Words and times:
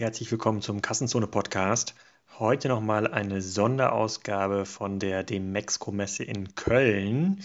Herzlich 0.00 0.32
willkommen 0.32 0.62
zum 0.62 0.80
Kassenzone 0.80 1.26
Podcast. 1.26 1.94
Heute 2.38 2.68
nochmal 2.68 3.06
eine 3.06 3.42
Sonderausgabe 3.42 4.64
von 4.64 4.98
der 4.98 5.24
Demexco-Messe 5.24 6.24
in 6.24 6.54
Köln. 6.54 7.44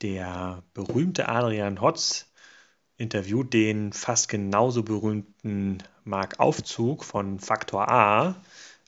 Der 0.00 0.62
berühmte 0.72 1.28
Adrian 1.28 1.82
Hotz 1.82 2.32
interviewt 2.96 3.52
den 3.52 3.92
fast 3.92 4.30
genauso 4.30 4.82
berühmten 4.82 5.82
Marc 6.04 6.40
Aufzug 6.40 7.04
von 7.04 7.38
Faktor 7.38 7.90
A, 7.90 8.34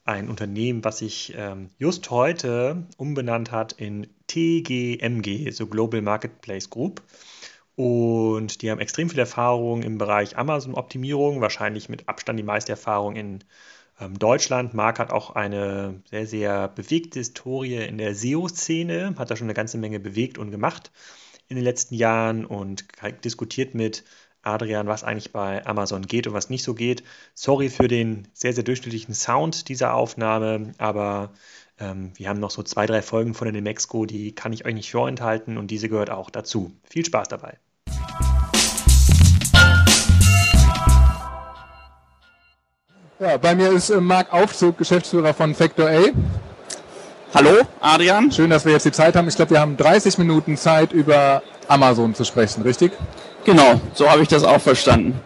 ein 0.06 0.30
Unternehmen, 0.30 0.82
was 0.82 1.00
sich 1.00 1.34
ähm, 1.36 1.68
just 1.78 2.08
heute 2.08 2.86
umbenannt 2.96 3.52
hat 3.52 3.74
in 3.74 4.06
TGMG, 4.28 5.50
so 5.50 5.66
Global 5.66 6.00
Marketplace 6.00 6.70
Group. 6.70 7.02
Und 7.74 8.62
die 8.62 8.70
haben 8.70 8.80
extrem 8.80 9.08
viel 9.08 9.18
Erfahrung 9.18 9.82
im 9.82 9.98
Bereich 9.98 10.36
Amazon-Optimierung, 10.36 11.40
wahrscheinlich 11.40 11.88
mit 11.88 12.08
Abstand 12.08 12.38
die 12.38 12.44
meiste 12.44 12.72
Erfahrung 12.72 13.16
in 13.16 13.44
ähm, 14.00 14.18
Deutschland. 14.18 14.74
Marc 14.74 14.98
hat 14.98 15.10
auch 15.10 15.30
eine 15.30 16.02
sehr, 16.10 16.26
sehr 16.26 16.68
bewegte 16.68 17.18
Historie 17.18 17.76
in 17.76 17.98
der 17.98 18.14
SEO-Szene, 18.14 19.14
hat 19.16 19.30
da 19.30 19.36
schon 19.36 19.46
eine 19.46 19.54
ganze 19.54 19.78
Menge 19.78 20.00
bewegt 20.00 20.38
und 20.38 20.50
gemacht 20.50 20.90
in 21.48 21.56
den 21.56 21.64
letzten 21.64 21.94
Jahren 21.94 22.44
und 22.44 22.86
diskutiert 23.24 23.74
mit 23.74 24.04
Adrian, 24.42 24.88
was 24.88 25.04
eigentlich 25.04 25.32
bei 25.32 25.64
Amazon 25.66 26.02
geht 26.02 26.26
und 26.26 26.34
was 26.34 26.50
nicht 26.50 26.64
so 26.64 26.74
geht. 26.74 27.04
Sorry 27.34 27.68
für 27.68 27.88
den 27.88 28.26
sehr, 28.32 28.52
sehr 28.52 28.64
durchschnittlichen 28.64 29.14
Sound 29.14 29.68
dieser 29.68 29.94
Aufnahme, 29.94 30.74
aber 30.78 31.32
ähm, 31.78 32.12
wir 32.16 32.28
haben 32.28 32.40
noch 32.40 32.50
so 32.50 32.62
zwei, 32.62 32.86
drei 32.86 33.02
Folgen 33.02 33.34
von 33.34 33.46
der 33.46 33.52
Demexco, 33.52 34.06
die 34.06 34.34
kann 34.34 34.52
ich 34.52 34.64
euch 34.64 34.74
nicht 34.74 34.90
vorenthalten 34.90 35.58
und 35.58 35.70
diese 35.70 35.88
gehört 35.88 36.10
auch 36.10 36.30
dazu. 36.30 36.72
Viel 36.84 37.04
Spaß 37.04 37.28
dabei. 37.28 37.58
Ja, 43.18 43.36
bei 43.36 43.54
mir 43.54 43.70
ist 43.70 43.90
äh, 43.90 44.00
Marc 44.00 44.32
Aufzug, 44.32 44.78
Geschäftsführer 44.78 45.32
von 45.32 45.54
Factor 45.54 45.88
A. 45.88 46.02
Hallo, 47.34 47.60
Adrian. 47.80 48.32
Schön, 48.32 48.50
dass 48.50 48.64
wir 48.64 48.72
jetzt 48.72 48.84
die 48.84 48.92
Zeit 48.92 49.14
haben. 49.14 49.28
Ich 49.28 49.36
glaube, 49.36 49.52
wir 49.52 49.60
haben 49.60 49.76
30 49.76 50.18
Minuten 50.18 50.56
Zeit, 50.56 50.92
über 50.92 51.42
Amazon 51.68 52.14
zu 52.14 52.24
sprechen, 52.24 52.62
richtig? 52.62 52.92
Genau, 53.44 53.80
so 53.94 54.10
habe 54.10 54.22
ich 54.22 54.28
das 54.28 54.44
auch 54.44 54.60
verstanden. 54.60 55.20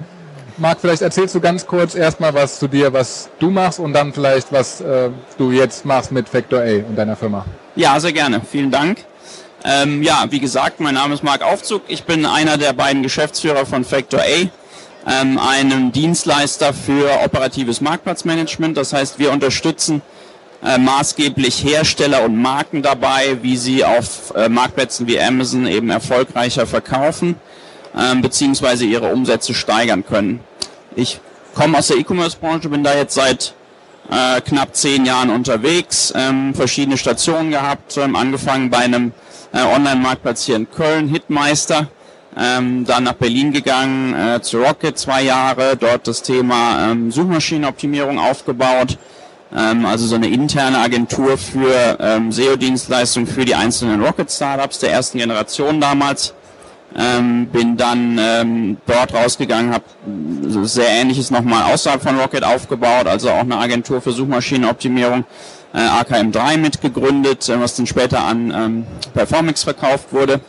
Marc, 0.58 0.80
vielleicht 0.80 1.02
erzählst 1.02 1.34
du 1.34 1.40
ganz 1.40 1.66
kurz 1.66 1.94
erstmal 1.94 2.32
was 2.32 2.58
zu 2.58 2.66
dir, 2.66 2.92
was 2.92 3.28
du 3.38 3.50
machst 3.50 3.78
und 3.78 3.92
dann 3.92 4.12
vielleicht, 4.12 4.52
was 4.52 4.80
äh, 4.80 5.10
du 5.36 5.50
jetzt 5.50 5.84
machst 5.84 6.12
mit 6.12 6.28
Factor 6.28 6.60
A 6.60 6.76
und 6.88 6.96
deiner 6.96 7.14
Firma. 7.14 7.44
Ja, 7.74 8.00
sehr 8.00 8.12
gerne. 8.12 8.40
Vielen 8.40 8.70
Dank. 8.70 9.04
Ähm, 9.64 10.02
ja, 10.02 10.24
wie 10.30 10.40
gesagt, 10.40 10.80
mein 10.80 10.94
Name 10.94 11.14
ist 11.14 11.22
Marc 11.22 11.42
Aufzug. 11.42 11.82
Ich 11.88 12.04
bin 12.04 12.24
einer 12.24 12.56
der 12.56 12.72
beiden 12.72 13.02
Geschäftsführer 13.02 13.66
von 13.66 13.84
Factor 13.84 14.20
A, 14.20 15.20
ähm, 15.20 15.38
einem 15.38 15.92
Dienstleister 15.92 16.72
für 16.72 17.22
operatives 17.22 17.82
Marktplatzmanagement. 17.82 18.78
Das 18.78 18.94
heißt, 18.94 19.18
wir 19.18 19.32
unterstützen 19.32 20.00
äh, 20.64 20.78
maßgeblich 20.78 21.64
Hersteller 21.64 22.24
und 22.24 22.40
Marken 22.40 22.80
dabei, 22.80 23.38
wie 23.42 23.58
sie 23.58 23.84
auf 23.84 24.32
äh, 24.34 24.48
Marktplätzen 24.48 25.06
wie 25.06 25.20
Amazon 25.20 25.66
eben 25.66 25.90
erfolgreicher 25.90 26.66
verkaufen 26.66 27.36
ähm, 27.96 28.22
beziehungsweise 28.22 28.84
ihre 28.84 29.12
Umsätze 29.12 29.54
steigern 29.54 30.04
können. 30.04 30.40
Ich 30.94 31.20
komme 31.54 31.78
aus 31.78 31.88
der 31.88 31.98
E-Commerce-Branche, 31.98 32.68
bin 32.68 32.84
da 32.84 32.94
jetzt 32.94 33.14
seit 33.14 33.54
äh, 34.10 34.40
knapp 34.40 34.74
zehn 34.76 35.04
Jahren 35.04 35.30
unterwegs, 35.30 36.12
ähm, 36.16 36.54
verschiedene 36.54 36.96
Stationen 36.96 37.50
gehabt, 37.50 37.96
ähm, 37.96 38.14
angefangen 38.14 38.70
bei 38.70 38.78
einem 38.78 39.12
äh, 39.52 39.62
Online-Marktplatz 39.62 40.44
hier 40.44 40.56
in 40.56 40.70
Köln, 40.70 41.08
Hitmeister, 41.08 41.88
ähm, 42.36 42.84
dann 42.84 43.04
nach 43.04 43.14
Berlin 43.14 43.52
gegangen 43.52 44.14
äh, 44.14 44.42
zu 44.42 44.58
Rocket 44.58 44.98
zwei 44.98 45.22
Jahre, 45.22 45.76
dort 45.76 46.06
das 46.06 46.22
Thema 46.22 46.90
ähm, 46.90 47.10
Suchmaschinenoptimierung 47.10 48.18
aufgebaut, 48.18 48.98
ähm, 49.56 49.86
also 49.86 50.06
so 50.06 50.16
eine 50.16 50.28
interne 50.28 50.78
Agentur 50.78 51.38
für 51.38 51.96
ähm, 51.98 52.30
SEO-Dienstleistungen 52.30 53.26
für 53.26 53.44
die 53.44 53.54
einzelnen 53.54 54.02
Rocket-Startups 54.04 54.80
der 54.80 54.92
ersten 54.92 55.18
Generation 55.18 55.80
damals 55.80 56.34
ähm, 56.96 57.46
bin 57.48 57.76
dann 57.76 58.18
ähm, 58.18 58.76
dort 58.86 59.12
rausgegangen, 59.12 59.72
habe 59.74 59.84
sehr 60.66 60.88
ähnliches 60.88 61.30
nochmal 61.30 61.72
außerhalb 61.72 62.02
von 62.02 62.18
Rocket 62.18 62.42
aufgebaut, 62.42 63.06
also 63.06 63.30
auch 63.30 63.40
eine 63.40 63.58
Agentur 63.58 64.00
für 64.00 64.12
Suchmaschinenoptimierung, 64.12 65.24
äh, 65.74 65.78
AKM3 65.78 66.56
mitgegründet, 66.56 67.48
äh, 67.48 67.60
was 67.60 67.76
dann 67.76 67.86
später 67.86 68.24
an 68.24 68.52
ähm, 68.54 68.86
Performix 69.12 69.62
verkauft 69.62 70.12
wurde. 70.12 70.40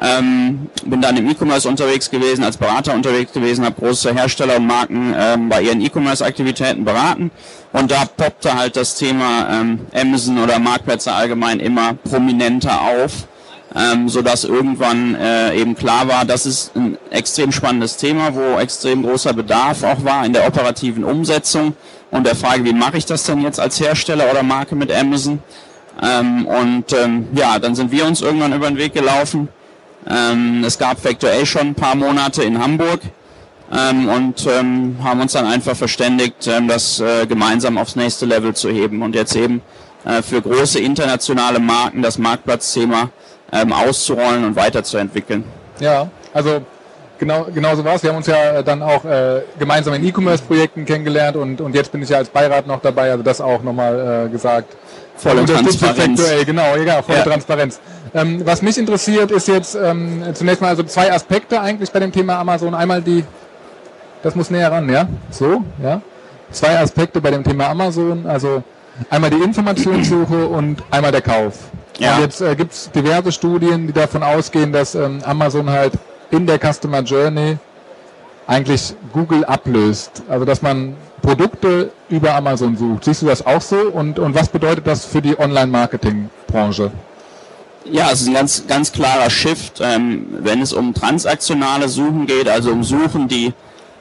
Ähm, 0.00 0.68
bin 0.84 1.00
dann 1.00 1.16
im 1.16 1.28
E-Commerce 1.28 1.68
unterwegs 1.68 2.10
gewesen, 2.10 2.42
als 2.42 2.56
Berater 2.56 2.94
unterwegs 2.94 3.32
gewesen, 3.32 3.64
habe 3.64 3.80
große 3.80 4.14
Hersteller 4.14 4.56
und 4.56 4.66
Marken 4.66 5.14
ähm, 5.16 5.48
bei 5.48 5.62
ihren 5.62 5.80
E-Commerce-Aktivitäten 5.80 6.84
beraten 6.84 7.30
und 7.72 7.90
da 7.90 8.04
poppte 8.04 8.54
halt 8.54 8.76
das 8.76 8.96
Thema 8.96 9.48
ähm, 9.50 9.80
Amazon 9.94 10.38
oder 10.38 10.58
Marktplätze 10.58 11.12
allgemein 11.12 11.60
immer 11.60 11.94
prominenter 11.94 12.80
auf 12.80 13.28
ähm, 13.74 14.08
so 14.08 14.22
dass 14.22 14.44
irgendwann 14.44 15.14
äh, 15.14 15.54
eben 15.54 15.74
klar 15.74 16.08
war, 16.08 16.24
das 16.24 16.46
ist 16.46 16.76
ein 16.76 16.98
extrem 17.10 17.52
spannendes 17.52 17.96
Thema, 17.96 18.34
wo 18.34 18.58
extrem 18.58 19.02
großer 19.02 19.32
Bedarf 19.32 19.82
auch 19.82 20.04
war 20.04 20.26
in 20.26 20.32
der 20.32 20.46
operativen 20.46 21.04
Umsetzung 21.04 21.74
und 22.10 22.26
der 22.26 22.36
Frage, 22.36 22.64
wie 22.64 22.72
mache 22.72 22.98
ich 22.98 23.06
das 23.06 23.24
denn 23.24 23.40
jetzt 23.40 23.58
als 23.58 23.80
Hersteller 23.80 24.30
oder 24.30 24.42
Marke 24.42 24.76
mit 24.76 24.92
Amazon? 24.92 25.42
Ähm, 26.02 26.46
und 26.46 26.92
ähm, 26.92 27.28
ja, 27.34 27.58
dann 27.58 27.74
sind 27.74 27.92
wir 27.92 28.06
uns 28.06 28.20
irgendwann 28.20 28.52
über 28.52 28.68
den 28.68 28.76
Weg 28.76 28.94
gelaufen. 28.94 29.48
Ähm, 30.08 30.64
es 30.64 30.78
gab 30.78 31.00
Factor 31.00 31.30
A 31.30 31.46
schon 31.46 31.68
ein 31.68 31.74
paar 31.74 31.94
Monate 31.94 32.42
in 32.42 32.62
Hamburg 32.62 33.00
ähm, 33.72 34.08
und 34.08 34.46
ähm, 34.46 34.96
haben 35.02 35.20
uns 35.20 35.32
dann 35.32 35.46
einfach 35.46 35.76
verständigt, 35.76 36.46
ähm, 36.46 36.68
das 36.68 37.00
äh, 37.00 37.26
gemeinsam 37.26 37.78
aufs 37.78 37.96
nächste 37.96 38.26
Level 38.26 38.54
zu 38.54 38.68
heben 38.68 39.02
und 39.02 39.14
jetzt 39.14 39.36
eben 39.36 39.62
äh, 40.04 40.22
für 40.22 40.42
große 40.42 40.80
internationale 40.80 41.60
Marken 41.60 42.02
das 42.02 42.18
Marktplatzthema 42.18 43.10
ähm, 43.52 43.72
auszurollen 43.72 44.44
und 44.44 44.56
weiterzuentwickeln. 44.56 45.44
Ja, 45.78 46.08
also 46.32 46.62
genau, 47.18 47.46
genau 47.54 47.74
so 47.76 47.84
war 47.84 47.94
es. 47.94 48.02
Wir 48.02 48.10
haben 48.10 48.16
uns 48.16 48.26
ja 48.26 48.62
dann 48.62 48.82
auch 48.82 49.04
äh, 49.04 49.42
gemeinsam 49.58 49.94
in 49.94 50.04
E-Commerce-Projekten 50.06 50.84
kennengelernt 50.84 51.36
und, 51.36 51.60
und 51.60 51.74
jetzt 51.74 51.92
bin 51.92 52.02
ich 52.02 52.08
ja 52.08 52.18
als 52.18 52.30
Beirat 52.30 52.66
noch 52.66 52.80
dabei, 52.80 53.10
also 53.10 53.22
das 53.22 53.40
auch 53.40 53.62
nochmal 53.62 54.26
äh, 54.26 54.30
gesagt. 54.30 54.76
Volle 55.16 55.44
Transparenz. 55.44 56.20
Aktuell, 56.20 56.44
genau, 56.44 56.74
ja, 56.76 57.02
volle 57.02 57.18
ja. 57.18 57.24
Transparenz. 57.24 57.80
Ähm, 58.14 58.42
was 58.44 58.62
mich 58.62 58.76
interessiert, 58.78 59.30
ist 59.30 59.46
jetzt 59.48 59.74
ähm, 59.74 60.22
zunächst 60.34 60.60
mal 60.60 60.68
also 60.68 60.82
zwei 60.82 61.12
Aspekte 61.12 61.60
eigentlich 61.60 61.90
bei 61.92 62.00
dem 62.00 62.12
Thema 62.12 62.38
Amazon. 62.38 62.74
Einmal 62.74 63.02
die, 63.02 63.24
das 64.22 64.34
muss 64.34 64.50
näher 64.50 64.72
ran, 64.72 64.88
ja? 64.88 65.08
So, 65.30 65.62
ja? 65.82 66.00
Zwei 66.50 66.78
Aspekte 66.78 67.20
bei 67.20 67.30
dem 67.30 67.44
Thema 67.44 67.68
Amazon, 67.68 68.26
also 68.26 68.62
einmal 69.10 69.30
die 69.30 69.42
Informationssuche 69.42 70.46
und 70.46 70.82
einmal 70.90 71.12
der 71.12 71.22
Kauf. 71.22 71.54
Ja. 71.98 72.16
Und 72.16 72.22
jetzt 72.22 72.40
äh, 72.40 72.54
gibt 72.56 72.72
es 72.72 72.90
diverse 72.90 73.32
Studien, 73.32 73.86
die 73.86 73.92
davon 73.92 74.22
ausgehen, 74.22 74.72
dass 74.72 74.94
ähm, 74.94 75.20
Amazon 75.24 75.68
halt 75.70 75.92
in 76.30 76.46
der 76.46 76.58
Customer 76.58 77.00
Journey 77.00 77.58
eigentlich 78.46 78.94
Google 79.12 79.44
ablöst. 79.44 80.22
Also 80.28 80.44
dass 80.44 80.62
man 80.62 80.96
Produkte 81.22 81.92
über 82.08 82.34
Amazon 82.34 82.76
sucht. 82.76 83.04
Siehst 83.04 83.22
du 83.22 83.26
das 83.26 83.46
auch 83.46 83.60
so? 83.60 83.76
Und, 83.76 84.18
und 84.18 84.34
was 84.34 84.48
bedeutet 84.48 84.86
das 84.86 85.04
für 85.04 85.22
die 85.22 85.38
Online-Marketing-Branche? 85.38 86.90
Ja, 87.84 88.10
es 88.12 88.22
ist 88.22 88.28
ein 88.28 88.34
ganz, 88.34 88.66
ganz 88.66 88.92
klarer 88.92 89.30
Shift, 89.30 89.80
ähm, 89.80 90.26
wenn 90.40 90.60
es 90.62 90.72
um 90.72 90.94
transaktionale 90.94 91.88
Suchen 91.88 92.26
geht, 92.26 92.48
also 92.48 92.70
um 92.70 92.84
Suchen, 92.84 93.28
die 93.28 93.52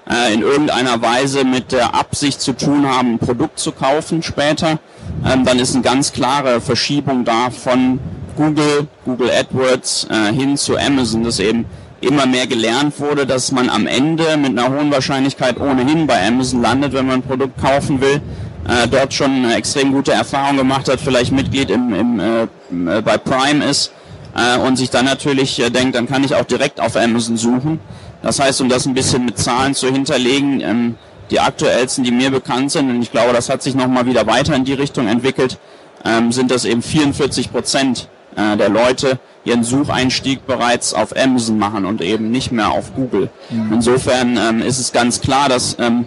äh, 0.09 0.33
in 0.33 0.41
irgendeiner 0.41 1.01
Weise 1.01 1.43
mit 1.43 1.71
der 1.71 1.95
Absicht 1.95 2.41
zu 2.41 2.53
tun 2.53 2.87
haben, 2.87 3.13
ein 3.13 3.19
Produkt 3.19 3.59
zu 3.59 3.71
kaufen 3.71 4.23
später, 4.23 4.79
ähm, 5.25 5.45
dann 5.45 5.59
ist 5.59 5.73
eine 5.73 5.83
ganz 5.83 6.13
klare 6.13 6.61
Verschiebung 6.61 7.25
da 7.25 7.49
von 7.49 7.99
Google, 8.35 8.87
Google 9.05 9.29
AdWords 9.29 10.07
äh, 10.09 10.33
hin 10.33 10.57
zu 10.57 10.77
Amazon, 10.77 11.23
dass 11.23 11.39
eben 11.39 11.65
immer 11.99 12.25
mehr 12.25 12.47
gelernt 12.47 12.99
wurde, 12.99 13.27
dass 13.27 13.51
man 13.51 13.69
am 13.69 13.85
Ende 13.85 14.37
mit 14.37 14.57
einer 14.57 14.69
hohen 14.69 14.91
Wahrscheinlichkeit 14.91 15.59
ohnehin 15.59 16.07
bei 16.07 16.27
Amazon 16.27 16.61
landet, 16.61 16.93
wenn 16.93 17.05
man 17.05 17.17
ein 17.17 17.21
Produkt 17.21 17.61
kaufen 17.61 18.01
will, 18.01 18.21
äh, 18.67 18.87
dort 18.87 19.13
schon 19.13 19.31
eine 19.31 19.55
extrem 19.55 19.91
gute 19.91 20.11
Erfahrung 20.11 20.57
gemacht 20.57 20.89
hat, 20.89 20.99
vielleicht 20.99 21.31
Mitglied 21.31 21.69
im, 21.69 21.93
im, 21.93 22.19
äh, 22.19 23.01
bei 23.01 23.17
Prime 23.17 23.63
ist 23.63 23.91
äh, 24.35 24.57
und 24.59 24.77
sich 24.77 24.89
dann 24.89 25.05
natürlich 25.05 25.59
äh, 25.59 25.69
denkt, 25.69 25.95
dann 25.95 26.07
kann 26.07 26.23
ich 26.23 26.35
auch 26.35 26.45
direkt 26.45 26.79
auf 26.79 26.95
Amazon 26.95 27.37
suchen. 27.37 27.79
Das 28.21 28.39
heißt, 28.39 28.61
um 28.61 28.69
das 28.69 28.85
ein 28.85 28.93
bisschen 28.93 29.25
mit 29.25 29.37
Zahlen 29.37 29.73
zu 29.73 29.91
hinterlegen, 29.91 30.61
ähm, 30.61 30.95
die 31.31 31.39
aktuellsten, 31.39 32.03
die 32.03 32.11
mir 32.11 32.29
bekannt 32.29 32.71
sind, 32.71 32.89
und 32.89 33.01
ich 33.01 33.11
glaube, 33.11 33.33
das 33.33 33.49
hat 33.49 33.63
sich 33.63 33.73
nochmal 33.73 34.05
wieder 34.05 34.27
weiter 34.27 34.53
in 34.55 34.65
die 34.65 34.73
Richtung 34.73 35.07
entwickelt, 35.07 35.57
ähm, 36.03 36.31
sind 36.31 36.51
das 36.51 36.65
eben 36.65 36.81
44 36.81 37.51
Prozent 37.51 38.09
äh, 38.35 38.57
der 38.57 38.69
Leute 38.69 39.19
ihren 39.43 39.63
Sucheinstieg 39.63 40.45
bereits 40.45 40.93
auf 40.93 41.15
Amazon 41.17 41.57
machen 41.57 41.85
und 41.85 42.01
eben 42.01 42.29
nicht 42.29 42.51
mehr 42.51 42.71
auf 42.71 42.93
Google. 42.93 43.29
Mhm. 43.49 43.73
Insofern 43.73 44.37
ähm, 44.37 44.61
ist 44.61 44.79
es 44.79 44.91
ganz 44.91 45.21
klar, 45.21 45.49
dass 45.49 45.77
ähm, 45.79 46.05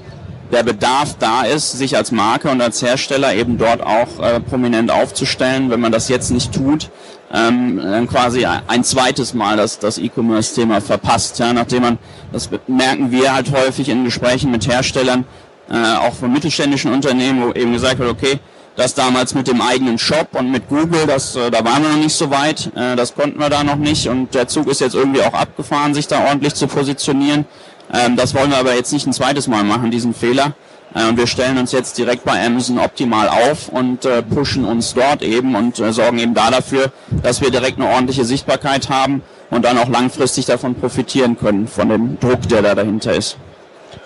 der 0.52 0.62
Bedarf 0.62 1.16
da 1.18 1.42
ist, 1.42 1.72
sich 1.72 1.96
als 1.96 2.12
Marke 2.12 2.48
und 2.50 2.60
als 2.60 2.82
Hersteller 2.82 3.34
eben 3.34 3.58
dort 3.58 3.82
auch 3.82 4.20
äh, 4.20 4.40
prominent 4.40 4.90
aufzustellen. 4.90 5.70
Wenn 5.70 5.80
man 5.80 5.92
das 5.92 6.08
jetzt 6.08 6.30
nicht 6.30 6.52
tut, 6.52 6.90
ähm, 7.32 7.80
dann 7.82 8.06
quasi 8.08 8.46
ein 8.46 8.84
zweites 8.84 9.34
Mal 9.34 9.56
das, 9.56 9.78
das 9.78 9.98
E-Commerce-Thema 9.98 10.80
verpasst. 10.80 11.38
Ja, 11.38 11.52
nachdem 11.52 11.82
man, 11.82 11.98
das 12.32 12.48
merken 12.66 13.10
wir 13.10 13.34
halt 13.34 13.52
häufig 13.52 13.88
in 13.88 14.04
Gesprächen 14.04 14.50
mit 14.50 14.68
Herstellern, 14.68 15.24
äh, 15.70 15.96
auch 15.96 16.14
von 16.14 16.32
mittelständischen 16.32 16.92
Unternehmen, 16.92 17.42
wo 17.42 17.52
eben 17.52 17.72
gesagt 17.72 17.98
wird, 17.98 18.10
okay, 18.10 18.38
das 18.76 18.94
damals 18.94 19.34
mit 19.34 19.46
dem 19.46 19.60
eigenen 19.60 19.98
Shop 19.98 20.28
und 20.32 20.50
mit 20.50 20.68
Google, 20.68 21.06
das, 21.06 21.36
äh, 21.36 21.50
da 21.50 21.64
waren 21.64 21.82
wir 21.82 21.90
noch 21.90 22.02
nicht 22.02 22.14
so 22.14 22.30
weit, 22.30 22.70
äh, 22.74 22.96
das 22.96 23.14
konnten 23.14 23.38
wir 23.38 23.48
da 23.48 23.62
noch 23.64 23.76
nicht 23.76 24.08
und 24.08 24.34
der 24.34 24.48
Zug 24.48 24.68
ist 24.68 24.80
jetzt 24.80 24.94
irgendwie 24.94 25.22
auch 25.22 25.34
abgefahren, 25.34 25.94
sich 25.94 26.06
da 26.06 26.24
ordentlich 26.26 26.54
zu 26.54 26.66
positionieren. 26.66 27.46
Ähm, 27.92 28.16
das 28.16 28.34
wollen 28.34 28.50
wir 28.50 28.58
aber 28.58 28.74
jetzt 28.74 28.92
nicht 28.92 29.06
ein 29.06 29.12
zweites 29.12 29.48
Mal 29.48 29.64
machen, 29.64 29.90
diesen 29.90 30.14
Fehler. 30.14 30.54
Äh, 30.94 31.08
und 31.08 31.16
wir 31.16 31.26
stellen 31.26 31.58
uns 31.58 31.72
jetzt 31.72 31.98
direkt 31.98 32.24
bei 32.24 32.44
Amazon 32.44 32.78
optimal 32.78 33.28
auf 33.28 33.68
und 33.68 34.04
äh, 34.04 34.22
pushen 34.22 34.64
uns 34.64 34.94
dort 34.94 35.22
eben 35.22 35.54
und 35.54 35.78
äh, 35.78 35.92
sorgen 35.92 36.18
eben 36.18 36.34
da 36.34 36.50
dafür, 36.50 36.92
dass 37.22 37.40
wir 37.40 37.50
direkt 37.50 37.78
eine 37.78 37.88
ordentliche 37.88 38.24
Sichtbarkeit 38.24 38.88
haben 38.88 39.22
und 39.50 39.64
dann 39.64 39.78
auch 39.78 39.88
langfristig 39.88 40.46
davon 40.46 40.74
profitieren 40.74 41.36
können, 41.38 41.68
von 41.68 41.88
dem 41.88 42.18
Druck, 42.20 42.48
der 42.48 42.62
da 42.62 42.74
dahinter 42.74 43.14
ist. 43.14 43.36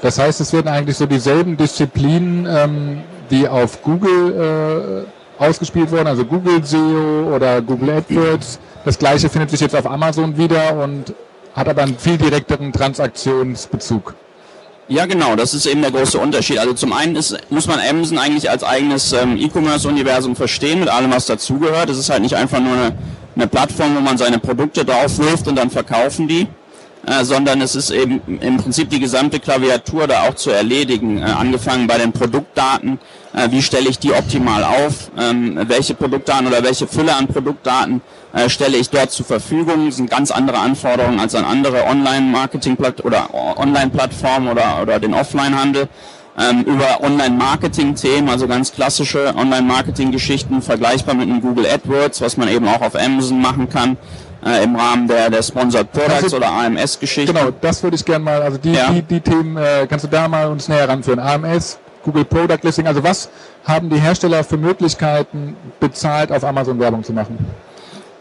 Das 0.02 0.18
heißt, 0.18 0.40
es 0.40 0.52
werden 0.52 0.68
eigentlich 0.68 0.96
so 0.96 1.06
dieselben 1.06 1.56
Disziplinen 1.56 2.46
ähm, 2.46 3.00
die 3.30 3.46
auf 3.46 3.82
Google 3.82 5.06
ausgespielt 5.38 5.90
wurden, 5.90 6.06
also 6.06 6.24
Google 6.24 6.64
SEO 6.64 7.34
oder 7.34 7.60
Google 7.60 7.90
AdWords. 7.90 8.58
Das 8.86 8.98
gleiche 8.98 9.28
findet 9.28 9.50
sich 9.50 9.60
jetzt 9.60 9.76
auf 9.76 9.86
Amazon 9.86 10.38
wieder 10.38 10.82
und 10.82 11.12
hat 11.54 11.68
aber 11.68 11.82
einen 11.82 11.98
viel 11.98 12.18
direkteren 12.18 12.72
Transaktionsbezug. 12.72 14.14
Ja, 14.90 15.04
genau, 15.04 15.36
das 15.36 15.52
ist 15.52 15.66
eben 15.66 15.82
der 15.82 15.90
große 15.90 16.18
Unterschied. 16.18 16.58
Also 16.58 16.72
zum 16.72 16.94
einen 16.94 17.14
ist, 17.14 17.36
muss 17.50 17.66
man 17.66 17.78
Amazon 17.78 18.16
eigentlich 18.16 18.48
als 18.48 18.64
eigenes 18.64 19.12
ähm, 19.12 19.36
E-Commerce-Universum 19.36 20.34
verstehen, 20.34 20.80
mit 20.80 20.88
allem, 20.88 21.12
was 21.12 21.26
dazugehört. 21.26 21.90
Es 21.90 21.98
ist 21.98 22.08
halt 22.08 22.22
nicht 22.22 22.34
einfach 22.34 22.58
nur 22.58 22.72
eine, 22.72 22.98
eine 23.36 23.46
Plattform, 23.48 23.96
wo 23.96 24.00
man 24.00 24.16
seine 24.16 24.38
Produkte 24.38 24.86
drauf 24.86 25.18
wirft 25.18 25.46
und 25.46 25.56
dann 25.56 25.68
verkaufen 25.68 26.26
die, 26.26 26.46
äh, 27.08 27.24
sondern 27.24 27.60
es 27.60 27.74
ist 27.74 27.90
eben 27.90 28.20
im 28.40 28.58
Prinzip 28.58 28.90
die 28.90 29.00
gesamte 29.00 29.40
Klaviatur 29.40 30.06
da 30.06 30.28
auch 30.28 30.34
zu 30.34 30.50
erledigen, 30.50 31.18
äh, 31.18 31.22
angefangen 31.22 31.86
bei 31.86 31.96
den 31.96 32.12
Produktdaten, 32.12 32.98
äh, 33.32 33.50
wie 33.50 33.62
stelle 33.62 33.88
ich 33.88 33.98
die 33.98 34.12
optimal 34.12 34.62
auf, 34.64 35.10
ähm, 35.18 35.58
welche 35.68 35.94
Produktdaten 35.94 36.46
oder 36.46 36.62
welche 36.62 36.86
Fülle 36.86 37.14
an 37.14 37.26
Produktdaten 37.26 38.02
äh, 38.34 38.48
stelle 38.50 38.76
ich 38.76 38.90
dort 38.90 39.10
zur 39.10 39.24
Verfügung, 39.24 39.86
das 39.86 39.96
sind 39.96 40.10
ganz 40.10 40.30
andere 40.30 40.58
Anforderungen 40.58 41.18
als 41.18 41.34
an 41.34 41.44
andere 41.44 41.84
Online-Marketing- 41.86 42.76
oder 43.02 43.28
Online-Plattformen 43.56 44.48
oder, 44.48 44.82
oder 44.82 44.98
den 45.00 45.14
Offline-Handel. 45.14 45.88
Ähm, 46.40 46.62
über 46.62 47.02
Online-Marketing-Themen, 47.02 48.28
also 48.28 48.46
ganz 48.46 48.70
klassische 48.70 49.34
Online-Marketing-Geschichten, 49.34 50.62
vergleichbar 50.62 51.16
mit 51.16 51.28
einem 51.28 51.40
Google 51.40 51.66
AdWords, 51.66 52.20
was 52.20 52.36
man 52.36 52.46
eben 52.46 52.68
auch 52.68 52.80
auf 52.80 52.94
Amazon 52.94 53.40
machen 53.40 53.68
kann, 53.68 53.96
äh, 54.44 54.64
im 54.64 54.76
Rahmen 54.76 55.08
der, 55.08 55.30
der 55.30 55.42
Sponsored 55.42 55.90
Products 55.92 56.24
also, 56.24 56.36
oder 56.36 56.50
AMS-Geschichten. 56.50 57.34
Genau, 57.34 57.50
das 57.60 57.82
würde 57.82 57.96
ich 57.96 58.04
gerne 58.04 58.24
mal, 58.24 58.42
also 58.42 58.58
die, 58.58 58.72
ja. 58.72 58.90
die, 58.90 59.02
die 59.02 59.20
Themen, 59.20 59.56
äh, 59.56 59.86
kannst 59.88 60.04
du 60.04 60.08
da 60.08 60.28
mal 60.28 60.48
uns 60.48 60.68
näher 60.68 60.88
ranführen? 60.88 61.18
AMS, 61.18 61.78
Google 62.04 62.24
Product 62.24 62.58
Listing, 62.62 62.86
also 62.86 63.02
was 63.02 63.28
haben 63.64 63.90
die 63.90 64.00
Hersteller 64.00 64.44
für 64.44 64.56
Möglichkeiten, 64.56 65.56
bezahlt 65.80 66.32
auf 66.32 66.44
Amazon 66.44 66.78
Werbung 66.78 67.02
zu 67.04 67.12
machen? 67.12 67.38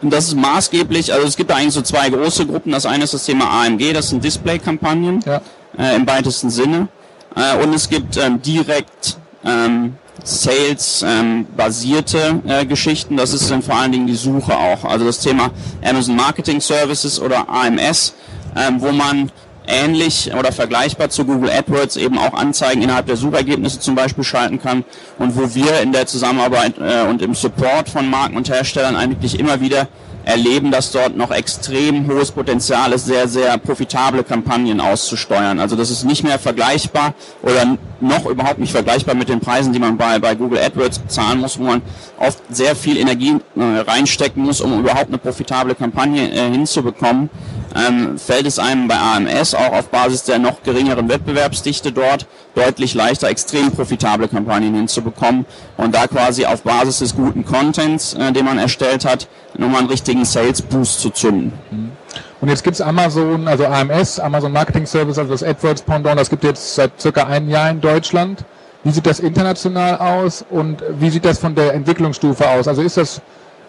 Und 0.00 0.12
das 0.12 0.28
ist 0.28 0.36
maßgeblich, 0.36 1.12
also 1.12 1.26
es 1.26 1.36
gibt 1.36 1.50
da 1.50 1.56
eigentlich 1.56 1.74
so 1.74 1.82
zwei 1.82 2.08
große 2.08 2.46
Gruppen. 2.46 2.70
Das 2.70 2.86
eine 2.86 3.04
ist 3.04 3.14
das 3.14 3.24
Thema 3.24 3.50
AMG, 3.62 3.92
das 3.92 4.10
sind 4.10 4.22
Display-Kampagnen 4.22 5.20
ja. 5.26 5.40
äh, 5.76 5.96
im 5.96 6.06
weitesten 6.06 6.50
Sinne. 6.50 6.88
Äh, 7.34 7.62
und 7.62 7.74
es 7.74 7.88
gibt 7.88 8.16
ähm, 8.16 8.40
direkt 8.40 9.16
ähm, 9.44 9.96
Sales-basierte 10.24 12.18
ähm, 12.18 12.42
äh, 12.46 12.66
Geschichten. 12.66 13.16
Das 13.16 13.32
ist 13.32 13.50
dann 13.50 13.62
vor 13.62 13.76
allen 13.76 13.92
Dingen 13.92 14.06
die 14.06 14.16
Suche 14.16 14.56
auch. 14.56 14.84
Also 14.84 15.04
das 15.04 15.20
Thema 15.20 15.50
Amazon 15.82 16.16
Marketing 16.16 16.60
Services 16.60 17.20
oder 17.20 17.48
AMS, 17.48 18.14
ähm, 18.56 18.80
wo 18.80 18.92
man 18.92 19.30
ähnlich 19.68 20.32
oder 20.34 20.50
vergleichbar 20.50 21.10
zu 21.10 21.24
Google 21.24 21.50
AdWords 21.50 21.96
eben 21.96 22.18
auch 22.18 22.34
Anzeigen 22.34 22.82
innerhalb 22.82 23.06
der 23.06 23.16
Suchergebnisse 23.16 23.80
zum 23.80 23.94
Beispiel 23.94 24.24
schalten 24.24 24.60
kann 24.60 24.84
und 25.18 25.36
wo 25.36 25.54
wir 25.54 25.80
in 25.80 25.92
der 25.92 26.06
Zusammenarbeit 26.06 26.74
äh, 26.78 27.06
und 27.08 27.22
im 27.22 27.34
Support 27.34 27.88
von 27.88 28.08
Marken 28.08 28.36
und 28.36 28.48
Herstellern 28.48 28.96
eigentlich 28.96 29.38
immer 29.38 29.60
wieder 29.60 29.88
erleben, 30.28 30.70
dass 30.70 30.92
dort 30.92 31.16
noch 31.16 31.30
extrem 31.30 32.06
hohes 32.06 32.30
Potenzial 32.30 32.92
ist, 32.92 33.06
sehr, 33.06 33.28
sehr 33.28 33.56
profitable 33.56 34.22
Kampagnen 34.22 34.78
auszusteuern. 34.78 35.58
Also 35.58 35.74
das 35.74 35.90
ist 35.90 36.04
nicht 36.04 36.22
mehr 36.22 36.38
vergleichbar 36.38 37.14
oder 37.42 37.78
noch 38.00 38.26
überhaupt 38.26 38.58
nicht 38.58 38.72
vergleichbar 38.72 39.14
mit 39.14 39.30
den 39.30 39.40
Preisen, 39.40 39.72
die 39.72 39.78
man 39.78 39.96
bei, 39.96 40.18
bei 40.18 40.34
Google 40.34 40.58
AdWords 40.58 41.00
zahlen 41.08 41.40
muss, 41.40 41.58
wo 41.58 41.64
man 41.64 41.80
oft 42.18 42.42
sehr 42.50 42.76
viel 42.76 42.98
Energie 42.98 43.38
äh, 43.56 43.62
reinstecken 43.62 44.44
muss, 44.44 44.60
um 44.60 44.78
überhaupt 44.78 45.08
eine 45.08 45.16
profitable 45.16 45.74
Kampagne 45.74 46.30
äh, 46.30 46.50
hinzubekommen 46.50 47.30
ähm, 47.74 48.18
fällt 48.18 48.46
es 48.46 48.58
einem 48.58 48.88
bei 48.88 48.96
AMS 48.96 49.54
auch 49.54 49.72
auf 49.72 49.88
Basis 49.88 50.24
der 50.24 50.38
noch 50.38 50.62
geringeren 50.62 51.08
Wettbewerbsdichte 51.08 51.92
dort 51.92 52.26
deutlich 52.54 52.94
leichter, 52.94 53.28
extrem 53.28 53.70
profitable 53.70 54.28
Kampagnen 54.28 54.74
hinzubekommen 54.74 55.46
und 55.76 55.94
da 55.94 56.06
quasi 56.06 56.46
auf 56.46 56.62
Basis 56.62 56.98
des 56.98 57.14
guten 57.14 57.44
Contents, 57.44 58.14
äh, 58.14 58.32
den 58.32 58.44
man 58.44 58.58
erstellt 58.58 59.04
hat, 59.04 59.28
nochmal 59.56 59.80
einen 59.80 59.90
richtigen 59.90 60.24
Sales 60.24 60.62
Boost 60.62 61.00
zu 61.00 61.10
zünden. 61.10 61.52
Mhm. 61.70 61.92
Und 62.40 62.48
jetzt 62.48 62.62
gibt 62.62 62.74
es 62.74 62.80
Amazon, 62.80 63.48
also 63.48 63.66
AMS, 63.66 64.20
Amazon 64.20 64.52
Marketing 64.52 64.86
Service, 64.86 65.18
also 65.18 65.32
das 65.32 65.42
AdWords 65.42 65.82
Pendant, 65.82 66.18
das 66.18 66.30
gibt 66.30 66.44
jetzt 66.44 66.76
seit 66.76 67.00
circa 67.00 67.24
einem 67.24 67.48
Jahr 67.48 67.70
in 67.70 67.80
Deutschland. 67.80 68.44
Wie 68.84 68.92
sieht 68.92 69.06
das 69.06 69.18
international 69.18 69.96
aus 69.98 70.44
und 70.48 70.82
wie 71.00 71.10
sieht 71.10 71.24
das 71.24 71.38
von 71.38 71.54
der 71.54 71.74
Entwicklungsstufe 71.74 72.48
aus? 72.48 72.68
Also 72.68 72.82
ist 72.82 72.96
das, 72.96 73.20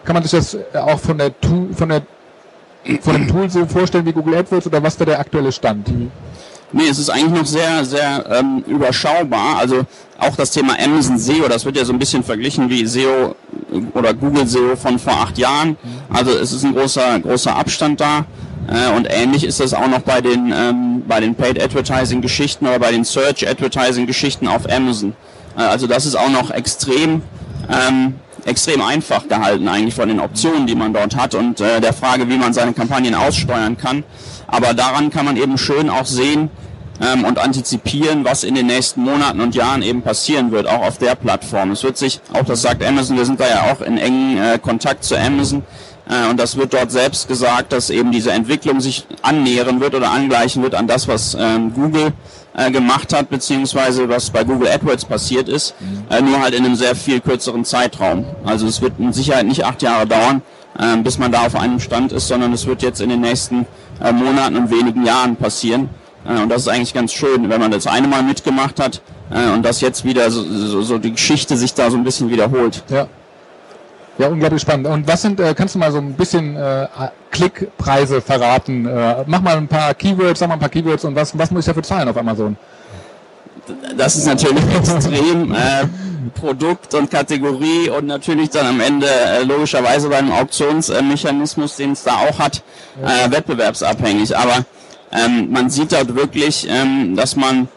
kann 0.04 0.14
man 0.14 0.22
sich 0.22 0.30
das 0.30 0.56
auch 0.72 1.00
von 1.00 1.18
der, 1.18 1.32
von 1.74 1.88
der 1.88 2.02
von 3.00 3.14
dem 3.14 3.28
Tool 3.28 3.50
so 3.50 3.66
vorstellen 3.66 4.06
wie 4.06 4.12
Google 4.12 4.36
AdWords 4.36 4.66
oder 4.66 4.82
was 4.82 4.96
da 4.96 5.04
der 5.04 5.20
aktuelle 5.20 5.52
Stand? 5.52 5.88
Mhm. 5.88 6.10
Nee, 6.72 6.88
es 6.88 6.98
ist 6.98 7.10
eigentlich 7.10 7.40
noch 7.40 7.46
sehr, 7.46 7.84
sehr 7.84 8.24
ähm, 8.30 8.62
überschaubar. 8.66 9.58
Also 9.58 9.82
auch 10.18 10.36
das 10.36 10.52
Thema 10.52 10.76
Amazon 10.78 11.18
SEO, 11.18 11.48
das 11.48 11.64
wird 11.64 11.76
ja 11.76 11.84
so 11.84 11.92
ein 11.92 11.98
bisschen 11.98 12.22
verglichen 12.22 12.70
wie 12.70 12.86
SEO 12.86 13.34
oder 13.94 14.14
Google 14.14 14.46
SEO 14.46 14.76
von 14.76 14.98
vor 14.98 15.14
acht 15.14 15.36
Jahren. 15.36 15.70
Mhm. 15.70 15.76
Also 16.14 16.30
es 16.30 16.52
ist 16.52 16.64
ein 16.64 16.74
großer, 16.74 17.18
großer 17.20 17.56
Abstand 17.56 18.00
da. 18.00 18.24
Äh, 18.68 18.94
und 18.96 19.08
ähnlich 19.10 19.44
ist 19.44 19.58
das 19.58 19.74
auch 19.74 19.88
noch 19.88 20.00
bei 20.00 20.20
den, 20.20 20.52
ähm, 20.54 21.02
bei 21.08 21.18
den 21.18 21.34
Paid 21.34 21.60
Advertising 21.60 22.20
Geschichten 22.20 22.66
oder 22.66 22.78
bei 22.78 22.92
den 22.92 23.04
Search 23.04 23.48
Advertising 23.48 24.06
Geschichten 24.06 24.46
auf 24.46 24.70
Amazon. 24.70 25.14
Äh, 25.56 25.62
also 25.62 25.88
das 25.88 26.06
ist 26.06 26.14
auch 26.14 26.30
noch 26.30 26.52
extrem 26.52 27.22
ähm, 27.68 28.14
extrem 28.46 28.82
einfach 28.82 29.28
gehalten 29.28 29.68
eigentlich 29.68 29.94
von 29.94 30.08
den 30.08 30.20
Optionen, 30.20 30.66
die 30.66 30.74
man 30.74 30.92
dort 30.92 31.16
hat 31.16 31.34
und 31.34 31.60
äh, 31.60 31.80
der 31.80 31.92
Frage, 31.92 32.28
wie 32.28 32.36
man 32.36 32.52
seine 32.52 32.72
Kampagnen 32.72 33.14
aussteuern 33.14 33.76
kann. 33.76 34.04
Aber 34.46 34.74
daran 34.74 35.10
kann 35.10 35.24
man 35.24 35.36
eben 35.36 35.58
schön 35.58 35.90
auch 35.90 36.06
sehen 36.06 36.50
ähm, 37.00 37.24
und 37.24 37.38
antizipieren, 37.38 38.24
was 38.24 38.44
in 38.44 38.54
den 38.54 38.66
nächsten 38.66 39.02
Monaten 39.02 39.40
und 39.40 39.54
Jahren 39.54 39.82
eben 39.82 40.02
passieren 40.02 40.50
wird, 40.52 40.66
auch 40.66 40.82
auf 40.82 40.98
der 40.98 41.14
Plattform. 41.14 41.70
Es 41.70 41.82
wird 41.82 41.96
sich, 41.96 42.20
auch 42.32 42.44
das 42.44 42.62
sagt 42.62 42.84
Amazon, 42.84 43.16
wir 43.16 43.24
sind 43.24 43.40
da 43.40 43.48
ja 43.48 43.72
auch 43.72 43.80
in 43.80 43.98
engen 43.98 44.38
äh, 44.38 44.58
Kontakt 44.58 45.04
zu 45.04 45.16
Amazon, 45.18 45.62
äh, 46.10 46.28
und 46.28 46.38
das 46.40 46.56
wird 46.56 46.74
dort 46.74 46.90
selbst 46.90 47.28
gesagt, 47.28 47.72
dass 47.72 47.88
eben 47.88 48.10
diese 48.10 48.32
Entwicklung 48.32 48.80
sich 48.80 49.06
annähern 49.22 49.80
wird 49.80 49.94
oder 49.94 50.10
angleichen 50.10 50.62
wird 50.62 50.74
an 50.74 50.86
das, 50.86 51.06
was 51.08 51.36
ähm, 51.38 51.72
Google 51.72 52.12
äh, 52.60 52.70
gemacht 52.70 53.12
hat, 53.12 53.30
beziehungsweise 53.30 54.08
was 54.08 54.30
bei 54.30 54.44
Google 54.44 54.68
AdWords 54.68 55.04
passiert 55.04 55.48
ist, 55.48 55.74
mhm. 55.80 56.04
äh, 56.10 56.20
nur 56.20 56.40
halt 56.40 56.54
in 56.54 56.64
einem 56.64 56.74
sehr 56.74 56.94
viel 56.94 57.20
kürzeren 57.20 57.64
Zeitraum. 57.64 58.24
Also 58.44 58.66
es 58.66 58.82
wird 58.82 58.98
mit 58.98 59.14
Sicherheit 59.14 59.46
nicht 59.46 59.64
acht 59.64 59.82
Jahre 59.82 60.06
dauern, 60.06 60.42
äh, 60.78 60.96
bis 60.98 61.18
man 61.18 61.32
da 61.32 61.46
auf 61.46 61.56
einem 61.56 61.80
Stand 61.80 62.12
ist, 62.12 62.28
sondern 62.28 62.52
es 62.52 62.66
wird 62.66 62.82
jetzt 62.82 63.00
in 63.00 63.08
den 63.08 63.20
nächsten 63.20 63.66
äh, 64.02 64.12
Monaten 64.12 64.56
und 64.56 64.70
wenigen 64.70 65.04
Jahren 65.06 65.36
passieren. 65.36 65.88
Äh, 66.26 66.42
und 66.42 66.50
das 66.50 66.62
ist 66.62 66.68
eigentlich 66.68 66.94
ganz 66.94 67.12
schön, 67.12 67.48
wenn 67.48 67.60
man 67.60 67.70
das 67.70 67.86
eine 67.86 68.08
Mal 68.08 68.22
mitgemacht 68.22 68.78
hat 68.78 69.00
äh, 69.30 69.50
und 69.52 69.64
das 69.64 69.80
jetzt 69.80 70.04
wieder 70.04 70.30
so, 70.30 70.42
so, 70.42 70.82
so 70.82 70.98
die 70.98 71.12
Geschichte 71.12 71.56
sich 71.56 71.72
da 71.74 71.90
so 71.90 71.96
ein 71.96 72.04
bisschen 72.04 72.30
wiederholt. 72.30 72.82
Ja. 72.90 73.08
Ja, 74.20 74.28
unglaublich 74.28 74.60
spannend. 74.60 74.86
Und 74.86 75.08
was 75.08 75.22
sind, 75.22 75.40
äh, 75.40 75.54
kannst 75.54 75.74
du 75.74 75.78
mal 75.78 75.90
so 75.90 75.96
ein 75.96 76.12
bisschen 76.12 76.54
äh, 76.54 76.86
Klickpreise 77.30 78.20
verraten? 78.20 78.84
Äh, 78.84 79.24
mach 79.26 79.40
mal 79.40 79.56
ein 79.56 79.66
paar 79.66 79.94
Keywords, 79.94 80.40
sag 80.40 80.48
mal 80.50 80.56
ein 80.56 80.60
paar 80.60 80.68
Keywords 80.68 81.06
und 81.06 81.14
was, 81.14 81.36
was 81.38 81.50
muss 81.50 81.60
ich 81.60 81.66
dafür 81.68 81.82
zahlen 81.82 82.06
auf 82.06 82.18
Amazon? 82.18 82.54
Das 83.96 84.16
ist 84.16 84.26
natürlich 84.26 84.62
extrem 84.76 85.54
äh, 85.54 85.56
Produkt 86.34 86.92
und 86.92 87.10
Kategorie 87.10 87.88
und 87.88 88.08
natürlich 88.08 88.50
dann 88.50 88.66
am 88.66 88.80
Ende 88.80 89.06
äh, 89.08 89.42
logischerweise 89.42 90.10
beim 90.10 90.30
Auktionsmechanismus, 90.30 91.76
den 91.76 91.92
es 91.92 92.02
da 92.02 92.16
auch 92.16 92.38
hat, 92.38 92.62
äh, 93.02 93.30
wettbewerbsabhängig. 93.30 94.36
Aber 94.36 94.66
ähm, 95.12 95.50
man 95.50 95.70
sieht 95.70 95.92
dort 95.92 96.14
wirklich, 96.14 96.68
ähm, 96.68 97.16
dass 97.16 97.36
man 97.36 97.68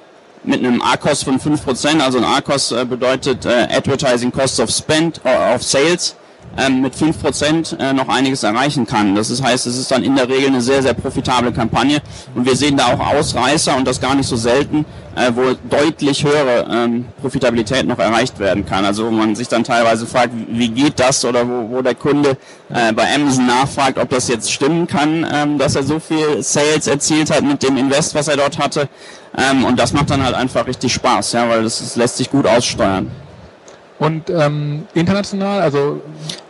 mit 0.44 0.60
einem 0.60 0.82
ACOS 0.82 1.24
von 1.24 1.40
5%, 1.40 2.02
also 2.02 2.18
ein 2.18 2.26
ACOS 2.26 2.74
äh, 2.74 2.84
bedeutet 2.84 3.46
Advertising 3.46 4.34
Cost 4.34 4.60
of 4.60 4.70
Spend, 4.70 5.22
of 5.24 5.64
Sales, 5.64 6.18
ähm, 6.58 6.82
mit 6.82 6.94
5% 6.96 7.80
äh, 7.80 7.94
noch 7.94 8.10
einiges 8.10 8.44
erreichen 8.44 8.86
kann. 8.86 9.16
Das 9.16 9.42
heißt, 9.42 9.66
es 9.66 9.78
ist 9.78 9.92
dann 9.92 10.04
in 10.04 10.16
der 10.16 10.30
Regel 10.30 10.48
eine 10.48 10.62
sehr, 10.62 10.82
sehr 10.82 10.94
profitable 10.94 11.52
Kampagne 11.52 12.00
und 12.36 12.46
wir 12.46 12.56
sehen 12.56 12.78
da 12.78 12.88
auch 12.88 13.00
Ausreißer 13.00 13.76
und 13.76 13.88
das 13.88 14.00
gar 14.00 14.16
nicht 14.16 14.28
so 14.28 14.36
selten, 14.36 14.86
äh, 15.16 15.32
wo 15.34 15.56
deutlich 15.70 16.24
höhere 16.24 16.68
ähm, 16.70 17.06
Profitabilität 17.22 17.88
noch 17.88 18.00
erreicht 18.00 18.40
werden 18.40 18.66
kann. 18.66 18.86
Also 18.86 19.06
wo 19.06 19.12
man 19.12 19.36
sich 19.36 19.48
dann 19.48 19.64
teilweise 19.64 20.06
fragt, 20.06 20.32
wie 20.48 20.70
geht 20.70 21.00
das 21.00 21.26
oder 21.26 21.48
wo, 21.48 21.70
wo 21.70 21.82
der 21.82 21.96
Kunde 21.96 22.38
äh, 22.70 22.94
bei 22.94 23.14
Amazon 23.14 23.48
nachfragt, 23.48 23.98
ob 23.98 24.10
das 24.10 24.28
jetzt 24.28 24.52
stimmen 24.52 24.86
kann, 24.88 25.26
ähm, 25.32 25.58
dass 25.58 25.76
er 25.76 25.84
so 25.84 26.00
viel 26.00 26.44
Sales 26.44 26.88
erzielt 26.88 27.32
hat 27.32 27.44
mit 27.44 27.64
dem 27.64 27.78
Invest, 27.78 28.14
was 28.16 28.28
er 28.28 28.38
dort 28.38 28.58
hatte. 28.60 28.90
Und 29.68 29.80
das 29.80 29.94
macht 29.94 30.12
dann 30.12 30.24
halt 30.24 30.36
einfach 30.36 30.68
richtig 30.68 30.94
Spaß, 30.94 31.32
ja, 31.32 31.50
weil 31.50 31.64
das, 31.64 31.80
das 31.80 31.96
lässt 31.96 32.18
sich 32.18 32.30
gut 32.30 32.46
aussteuern. 32.46 33.10
Und 34.04 34.30
ähm, 34.30 34.86
international, 34.94 35.62
also 35.62 36.02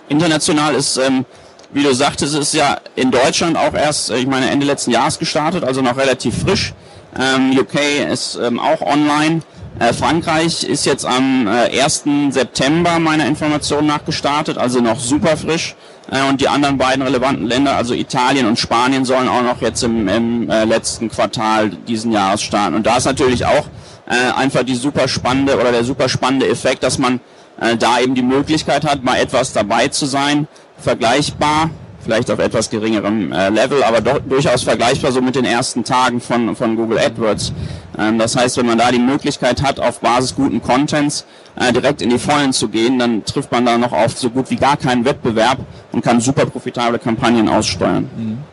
international 0.10 0.74
ist, 0.74 0.98
ähm, 0.98 1.24
wie 1.72 1.84
du 1.84 1.94
sagtest, 1.94 2.34
ist 2.34 2.56
ja 2.56 2.78
in 2.96 3.12
Deutschland 3.12 3.58
auch 3.58 3.76
erst, 3.76 4.10
äh, 4.10 4.18
ich 4.18 4.26
meine, 4.26 4.50
Ende 4.50 4.66
letzten 4.66 4.90
Jahres 4.90 5.20
gestartet, 5.20 5.64
also 5.64 5.84
noch 5.84 5.96
relativ 5.96 6.36
frisch. 6.36 6.74
Ähm, 7.16 7.56
UK 7.56 8.10
ist 8.12 8.40
ähm, 8.42 8.60
auch 8.60 8.82
online. 8.82 9.42
Äh, 9.78 9.94
Frankreich 9.94 10.64
ist 10.64 10.88
jetzt 10.88 11.06
am 11.06 11.48
äh, 11.48 11.80
1. 11.80 12.06
September 12.30 12.98
meiner 12.98 13.28
Information 13.28 13.86
nach 13.86 14.04
gestartet, 14.04 14.58
also 14.58 14.80
noch 14.80 15.00
super 15.00 15.38
frisch. 15.38 15.76
Äh, 16.10 16.28
und 16.28 16.42
die 16.42 16.48
anderen 16.48 16.80
beiden 16.80 17.04
relevanten 17.04 17.46
Länder, 17.46 17.76
also 17.76 17.94
Italien 17.94 18.48
und 18.48 18.58
Spanien, 18.58 19.06
sollen 19.06 19.30
auch 19.30 19.44
noch 19.44 19.62
jetzt 19.62 19.84
im, 19.84 20.08
im 20.08 20.50
äh, 20.50 20.66
letzten 20.66 21.08
Quartal 21.08 21.70
diesen 21.70 22.12
Jahres 22.12 22.42
starten. 22.42 22.74
Und 22.74 22.88
da 22.88 22.98
ist 22.98 23.06
natürlich 23.06 23.46
auch 23.46 23.68
äh, 24.08 24.32
einfach 24.36 24.64
die 24.64 24.76
super 24.76 25.08
spannende 25.08 25.60
oder 25.60 25.72
der 25.72 25.84
super 25.84 26.10
spannende 26.10 26.48
Effekt, 26.48 26.82
dass 26.82 26.98
man 26.98 27.20
äh, 27.60 27.78
da 27.78 28.00
eben 28.00 28.16
die 28.16 28.24
Möglichkeit 28.24 28.86
hat, 28.86 29.04
mal 29.04 29.18
etwas 29.18 29.54
dabei 29.54 29.88
zu 29.88 30.06
sein, 30.06 30.48
vergleichbar, 30.78 31.70
vielleicht 32.04 32.30
auf 32.30 32.40
etwas 32.40 32.70
geringerem 32.70 33.32
äh, 33.32 33.50
Level, 33.50 33.84
aber 33.84 34.02
doch 34.02 34.20
durchaus 34.20 34.64
vergleichbar 34.64 35.12
so 35.12 35.22
mit 35.22 35.36
den 35.36 35.46
ersten 35.46 35.84
Tagen 35.84 36.20
von, 36.20 36.56
von 36.56 36.76
Google 36.76 37.00
AdWords. 37.00 37.54
Ähm, 37.98 38.20
das 38.20 38.36
heißt, 38.36 38.58
wenn 38.58 38.66
man 38.66 38.78
da 38.78 38.92
die 38.92 39.00
Möglichkeit 39.00 39.62
hat, 39.62 39.80
auf 39.80 40.00
Basis 40.00 40.36
guten 40.36 40.62
Contents 40.62 41.26
äh, 41.56 41.72
direkt 41.72 42.02
in 42.02 42.10
die 42.10 42.20
Vollen 42.20 42.54
zu 42.54 42.68
gehen, 42.68 43.00
dann 43.00 43.24
trifft 43.26 43.52
man 43.52 43.66
da 43.66 43.78
noch 43.78 43.94
auf 43.94 44.18
so 44.18 44.30
gut 44.30 44.50
wie 44.50 44.58
gar 44.58 44.78
keinen 44.78 45.06
Wettbewerb 45.06 45.60
und 45.92 46.04
kann 46.04 46.20
super 46.20 46.46
profitable 46.46 47.00
Kampagnen 47.00 47.48
aussteuern. 47.48 48.10
Mhm. 48.16 48.53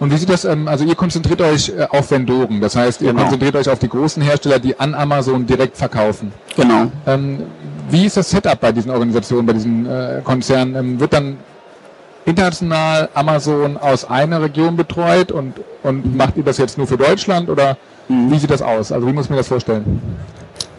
Und 0.00 0.10
wie 0.10 0.16
sieht 0.16 0.30
das, 0.30 0.46
ähm, 0.46 0.66
also 0.66 0.84
ihr 0.84 0.94
konzentriert 0.94 1.42
euch 1.42 1.68
äh, 1.68 1.86
auf 1.90 2.10
Vendoren, 2.10 2.60
das 2.60 2.74
heißt, 2.74 3.02
ihr 3.02 3.08
genau. 3.08 3.22
konzentriert 3.22 3.54
euch 3.54 3.68
auf 3.68 3.78
die 3.78 3.88
großen 3.88 4.22
Hersteller, 4.22 4.58
die 4.58 4.78
an 4.80 4.94
Amazon 4.94 5.46
direkt 5.46 5.76
verkaufen. 5.76 6.32
Genau. 6.56 6.90
Ähm, 7.06 7.42
wie 7.90 8.06
ist 8.06 8.16
das 8.16 8.30
Setup 8.30 8.58
bei 8.58 8.72
diesen 8.72 8.90
Organisationen, 8.90 9.46
bei 9.46 9.52
diesen 9.52 9.86
äh, 9.86 10.22
Konzernen? 10.24 10.74
Ähm, 10.74 11.00
wird 11.00 11.12
dann 11.12 11.36
international 12.24 13.10
Amazon 13.12 13.76
aus 13.76 14.06
einer 14.06 14.40
Region 14.40 14.74
betreut 14.76 15.32
und, 15.32 15.54
und 15.82 16.16
macht 16.16 16.36
ihr 16.38 16.44
das 16.44 16.56
jetzt 16.56 16.78
nur 16.78 16.86
für 16.86 16.96
Deutschland 16.96 17.50
oder 17.50 17.76
mhm. 18.08 18.30
wie 18.30 18.38
sieht 18.38 18.50
das 18.50 18.62
aus? 18.62 18.92
Also 18.92 19.06
wie 19.06 19.12
muss 19.12 19.26
ich 19.26 19.30
mir 19.30 19.36
das 19.36 19.48
vorstellen? 19.48 20.00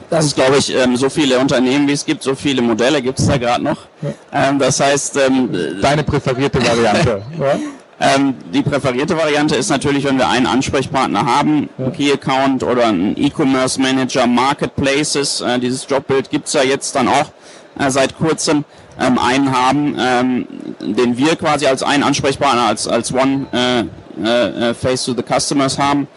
Das 0.09 0.25
ist, 0.25 0.35
glaube 0.35 0.57
ich, 0.57 0.75
ähm, 0.75 0.97
so 0.97 1.09
viele 1.09 1.39
Unternehmen, 1.39 1.87
wie 1.87 1.93
es 1.93 2.05
gibt, 2.05 2.21
so 2.23 2.35
viele 2.35 2.61
Modelle 2.61 3.01
gibt 3.01 3.19
es 3.19 3.27
da 3.27 3.37
gerade 3.37 3.63
noch. 3.63 3.77
Ja. 4.01 4.49
Ähm, 4.49 4.59
das 4.59 4.79
heißt... 4.79 5.17
Ähm, 5.17 5.49
Deine 5.81 6.03
präferierte 6.03 6.59
Variante, 6.59 7.21
ja? 7.39 7.59
Ähm, 8.01 8.33
die 8.51 8.63
präferierte 8.63 9.15
Variante 9.15 9.55
ist 9.55 9.69
natürlich, 9.69 10.03
wenn 10.05 10.17
wir 10.17 10.27
einen 10.27 10.47
Ansprechpartner 10.47 11.23
haben, 11.23 11.69
ja. 11.77 11.91
Key-Account 11.91 12.63
oder 12.63 12.87
einen 12.87 13.15
E-Commerce 13.15 13.79
Manager, 13.79 14.25
Marketplaces. 14.25 15.41
Äh, 15.41 15.59
dieses 15.59 15.85
Jobbild 15.87 16.31
gibt's 16.31 16.53
ja 16.53 16.63
jetzt 16.63 16.95
dann 16.95 17.07
auch 17.07 17.31
äh, 17.77 17.91
seit 17.91 18.17
kurzem. 18.17 18.65
Ähm, 18.99 19.19
einen 19.19 19.51
haben, 19.51 19.95
ähm, 19.99 20.47
den 20.79 21.15
wir 21.15 21.35
quasi 21.35 21.67
als 21.67 21.83
einen 21.83 22.03
Ansprechpartner, 22.03 22.63
als, 22.63 22.87
als 22.87 23.13
One 23.13 23.45
äh, 23.53 23.83
äh, 24.23 24.69
äh, 24.69 24.73
Face 24.73 25.05
to 25.05 25.13
the 25.13 25.23
Customers 25.23 25.77
haben. 25.77 26.07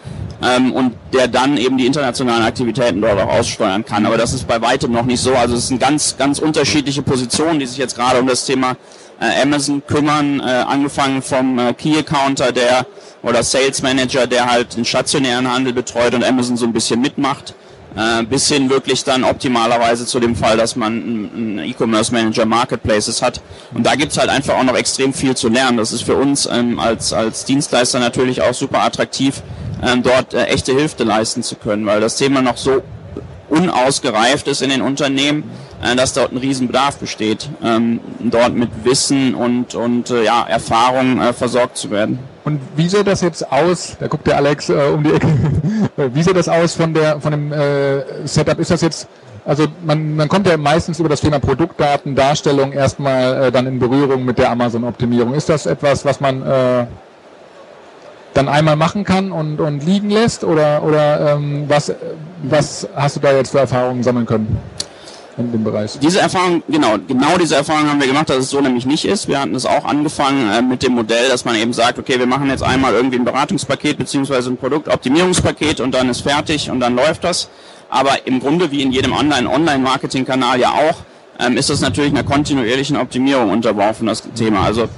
Ähm, 0.43 0.73
und 0.73 0.95
der 1.12 1.29
dann 1.29 1.57
eben 1.59 1.76
die 1.76 1.87
internationalen 1.87 2.45
Aktivitäten 2.45 3.00
dort 3.00 3.21
auch 3.21 3.29
aussteuern 3.29 3.85
kann. 3.85 4.05
Aber 4.07 4.17
das 4.17 4.33
ist 4.33 4.49
bei 4.49 4.61
weitem 4.61 4.91
noch 4.91 5.05
nicht 5.05 5.21
so. 5.21 5.35
Also 5.35 5.55
es 5.55 5.69
sind 5.69 5.81
ganz, 5.81 6.17
ganz 6.17 6.38
unterschiedliche 6.38 7.03
Positionen, 7.03 7.61
die 7.61 7.67
sich 7.67 7.79
jetzt 7.79 7.95
gerade 7.95 8.21
um 8.21 8.26
das 8.26 8.45
Thema 8.45 8.76
äh, 9.21 9.42
Amazon 9.42 9.83
kümmern, 9.87 10.40
äh, 10.40 10.42
angefangen 10.42 11.23
vom 11.23 11.59
äh, 11.59 11.73
Key 11.75 11.99
Accounter, 11.99 12.52
der 12.52 12.87
oder 13.23 13.42
Sales 13.42 13.83
Manager, 13.83 14.26
der 14.26 14.50
halt 14.50 14.76
den 14.76 14.85
stationären 14.85 15.50
Handel 15.50 15.73
betreut 15.73 16.14
und 16.14 16.25
Amazon 16.25 16.56
so 16.56 16.66
ein 16.66 16.73
bisschen 16.73 17.00
mitmacht, 17.00 17.54
äh, 17.97 18.23
bis 18.25 18.49
hin 18.49 18.68
wirklich 18.68 19.04
dann 19.04 19.25
optimalerweise 19.25 20.04
zu 20.04 20.21
dem 20.21 20.37
Fall, 20.37 20.56
dass 20.56 20.76
man 20.76 20.92
einen 20.92 21.59
E-Commerce 21.61 22.12
Manager 22.12 22.44
Marketplaces 22.44 23.23
hat. 23.23 23.40
Und 23.73 23.87
da 23.87 23.94
gibt's 23.94 24.18
halt 24.18 24.28
einfach 24.28 24.56
auch 24.56 24.64
noch 24.64 24.76
extrem 24.76 25.14
viel 25.14 25.37
zu 25.37 25.49
lernen. 25.49 25.78
Das 25.78 25.92
ist 25.92 26.02
für 26.02 26.16
uns 26.16 26.47
ähm, 26.47 26.78
als, 26.78 27.12
als 27.12 27.44
Dienstleister 27.44 28.00
natürlich 28.00 28.42
auch 28.42 28.54
super 28.54 28.83
attraktiv, 28.83 29.42
ähm, 29.83 30.02
dort 30.02 30.35
äh, 30.35 30.44
echte 30.47 30.73
Hilfe 30.73 31.04
leisten 31.04 31.42
zu 31.42 31.56
können, 31.56 31.87
weil 31.87 32.00
das 32.00 32.16
Thema 32.16 32.42
noch 32.42 32.56
so 32.56 32.83
unausgereift 33.49 34.49
ist 34.49 34.62
in 34.62 34.71
den 34.71 34.83
Unternehmen, 34.83 35.44
äh, 35.85 35.95
dass 35.95 36.12
dort 36.14 36.33
ein 36.33 36.38
Riesenbedarf 36.38 36.97
besteht, 36.97 37.49
ähm, 37.62 38.00
dort 38.21 38.55
mit 38.55 38.71
Wissen 38.85 39.35
und, 39.35 39.75
und 39.75 40.11
äh, 40.11 40.25
ja, 40.25 40.45
Erfahrung 40.49 41.21
äh, 41.21 41.33
versorgt 41.33 41.76
zu 41.76 41.91
werden. 41.91 42.19
Und 42.45 42.61
wie 42.76 42.88
sieht 42.88 43.07
das 43.07 43.21
jetzt 43.21 43.50
aus? 43.50 43.97
Da 43.99 44.07
guckt 44.07 44.26
der 44.26 44.37
Alex 44.37 44.69
äh, 44.69 44.75
um 44.93 45.03
die 45.03 45.12
Ecke. 45.12 45.29
wie 46.14 46.23
sieht 46.23 46.37
das 46.37 46.49
aus 46.49 46.75
von 46.75 46.93
der 46.93 47.21
von 47.21 47.31
dem 47.31 47.53
äh, 47.53 48.26
Setup? 48.26 48.59
Ist 48.59 48.71
das 48.71 48.81
jetzt 48.81 49.09
also 49.47 49.67
man, 49.85 50.17
man 50.17 50.29
kommt 50.29 50.47
ja 50.47 50.57
meistens 50.57 50.99
über 51.00 51.11
das 51.11 51.21
Thema 51.21 51.38
Produktdaten, 51.38 52.14
Darstellung 52.14 52.73
erstmal 52.73 53.45
äh, 53.45 53.53
dann 53.53 53.67
in 53.67 53.79
Berührung 53.79 54.25
mit 54.25 54.38
der 54.38 54.50
Amazon-Optimierung. 54.50 55.35
Ist 55.35 55.50
das 55.50 55.67
etwas, 55.67 56.05
was 56.05 56.19
man 56.21 56.43
äh, 56.43 56.87
dann 58.33 58.49
einmal 58.49 58.76
machen 58.76 59.05
kann 59.05 59.33
und, 59.33 59.61
und 59.61 59.85
liegen 59.85 60.09
lässt? 60.09 60.45
Oder, 60.45 60.83
oder 60.83 61.35
ähm, 61.35 61.64
was, 61.69 61.93
was 62.43 62.88
hast 62.95 63.17
du 63.17 63.21
da 63.21 63.33
jetzt 63.33 63.50
für 63.50 63.59
Erfahrungen 63.59 64.03
sammeln 64.03 64.25
können? 64.25 64.59
In 65.37 65.53
dem 65.53 65.64
Bereich. 65.64 65.99
Diese 66.00 66.21
Erfahrung, 66.21 66.62
genau, 66.69 66.97
genau 67.07 67.37
diese 67.38 67.57
Erfahrung 67.57 67.88
haben 67.88 68.00
wir 68.00 68.07
gemacht, 68.07 68.31
dass 68.31 68.38
es 68.38 68.50
so 68.50 68.61
nämlich 68.61 68.87
nicht 68.87 69.05
ist. 69.05 69.29
Wir 69.29 69.41
hatten 69.41 69.55
es 69.55 69.67
auch 69.67 69.85
angefangen 69.85 70.50
äh, 70.50 70.62
mit 70.62 70.83
dem 70.83 70.93
Modell, 70.93 71.29
dass 71.29 71.45
man 71.45 71.57
eben 71.57 71.73
sagt, 71.73 71.99
okay, 71.99 72.19
wir 72.19 72.26
machen 72.26 72.49
jetzt 72.49 72.62
einmal 72.62 72.95
irgendwie 72.95 73.19
ein 73.19 73.25
Beratungspaket 73.25 73.99
beziehungsweise 73.99 74.50
ein 74.50 74.57
Produktoptimierungspaket 74.57 75.81
und 75.81 75.93
dann 75.95 76.09
ist 76.09 76.21
fertig 76.21 76.71
und 76.71 76.81
dann 76.81 76.95
läuft 76.97 77.25
das. 77.25 77.49
Aber 77.91 78.26
im 78.26 78.41
Grunde 78.41 78.71
wie 78.71 78.83
in 78.83 78.93
jedem 78.93 79.12
anderen 79.12 79.47
Online-Marketing-Kanal 79.47 80.61
ja 80.61 80.71
auch, 80.71 80.97
ähm, 81.38 81.57
ist 81.57 81.71
das 81.71 81.81
natürlich 81.81 82.12
einer 82.12 82.25
kontinuierlichen 82.25 82.97
Optimierung 82.97 83.50
unterworfen, 83.50 84.07
das 84.07 84.23
Thema. 84.35 84.62
Also 84.62 84.88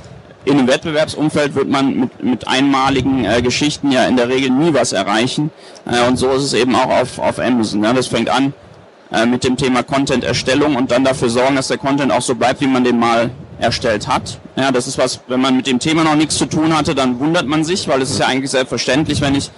in 0.44 0.58
einem 0.58 0.68
Wettbewerbsumfeld 0.68 1.54
wird 1.54 1.68
man 1.68 1.98
mit, 1.98 2.22
mit 2.22 2.48
einmaligen 2.48 3.24
äh, 3.24 3.42
Geschichten 3.42 3.90
ja 3.90 4.04
in 4.04 4.16
der 4.16 4.28
Regel 4.28 4.50
nie 4.50 4.72
was 4.72 4.92
erreichen. 4.92 5.50
Äh, 5.84 6.06
und 6.06 6.16
so 6.16 6.30
ist 6.30 6.44
es 6.44 6.52
eben 6.52 6.74
auch 6.74 6.88
auf, 6.88 7.18
auf 7.18 7.38
Amazon. 7.38 7.82
Ja. 7.82 7.92
Das 7.92 8.06
fängt 8.06 8.30
an 8.30 8.54
mit 9.26 9.44
dem 9.44 9.56
Thema 9.56 9.82
Content-Erstellung 9.82 10.74
und 10.74 10.90
dann 10.90 11.04
dafür 11.04 11.28
sorgen, 11.28 11.56
dass 11.56 11.68
der 11.68 11.78
Content 11.78 12.12
auch 12.12 12.22
so 12.22 12.34
bleibt, 12.34 12.60
wie 12.60 12.66
man 12.66 12.82
den 12.82 12.98
mal 12.98 13.30
erstellt 13.58 14.08
hat. 14.08 14.38
Ja, 14.56 14.70
das 14.70 14.86
ist 14.86 14.98
was, 14.98 15.20
wenn 15.28 15.40
man 15.40 15.56
mit 15.56 15.66
dem 15.66 15.78
Thema 15.78 16.04
noch 16.04 16.14
nichts 16.14 16.36
zu 16.36 16.46
tun 16.46 16.76
hatte, 16.76 16.94
dann 16.94 17.20
wundert 17.20 17.46
man 17.46 17.64
sich, 17.64 17.88
weil 17.88 18.02
es 18.02 18.10
ist 18.10 18.18
ja 18.18 18.26
eigentlich 18.26 18.50
selbstverständlich, 18.50 19.20
wenn 19.20 19.34
ich 19.34 19.50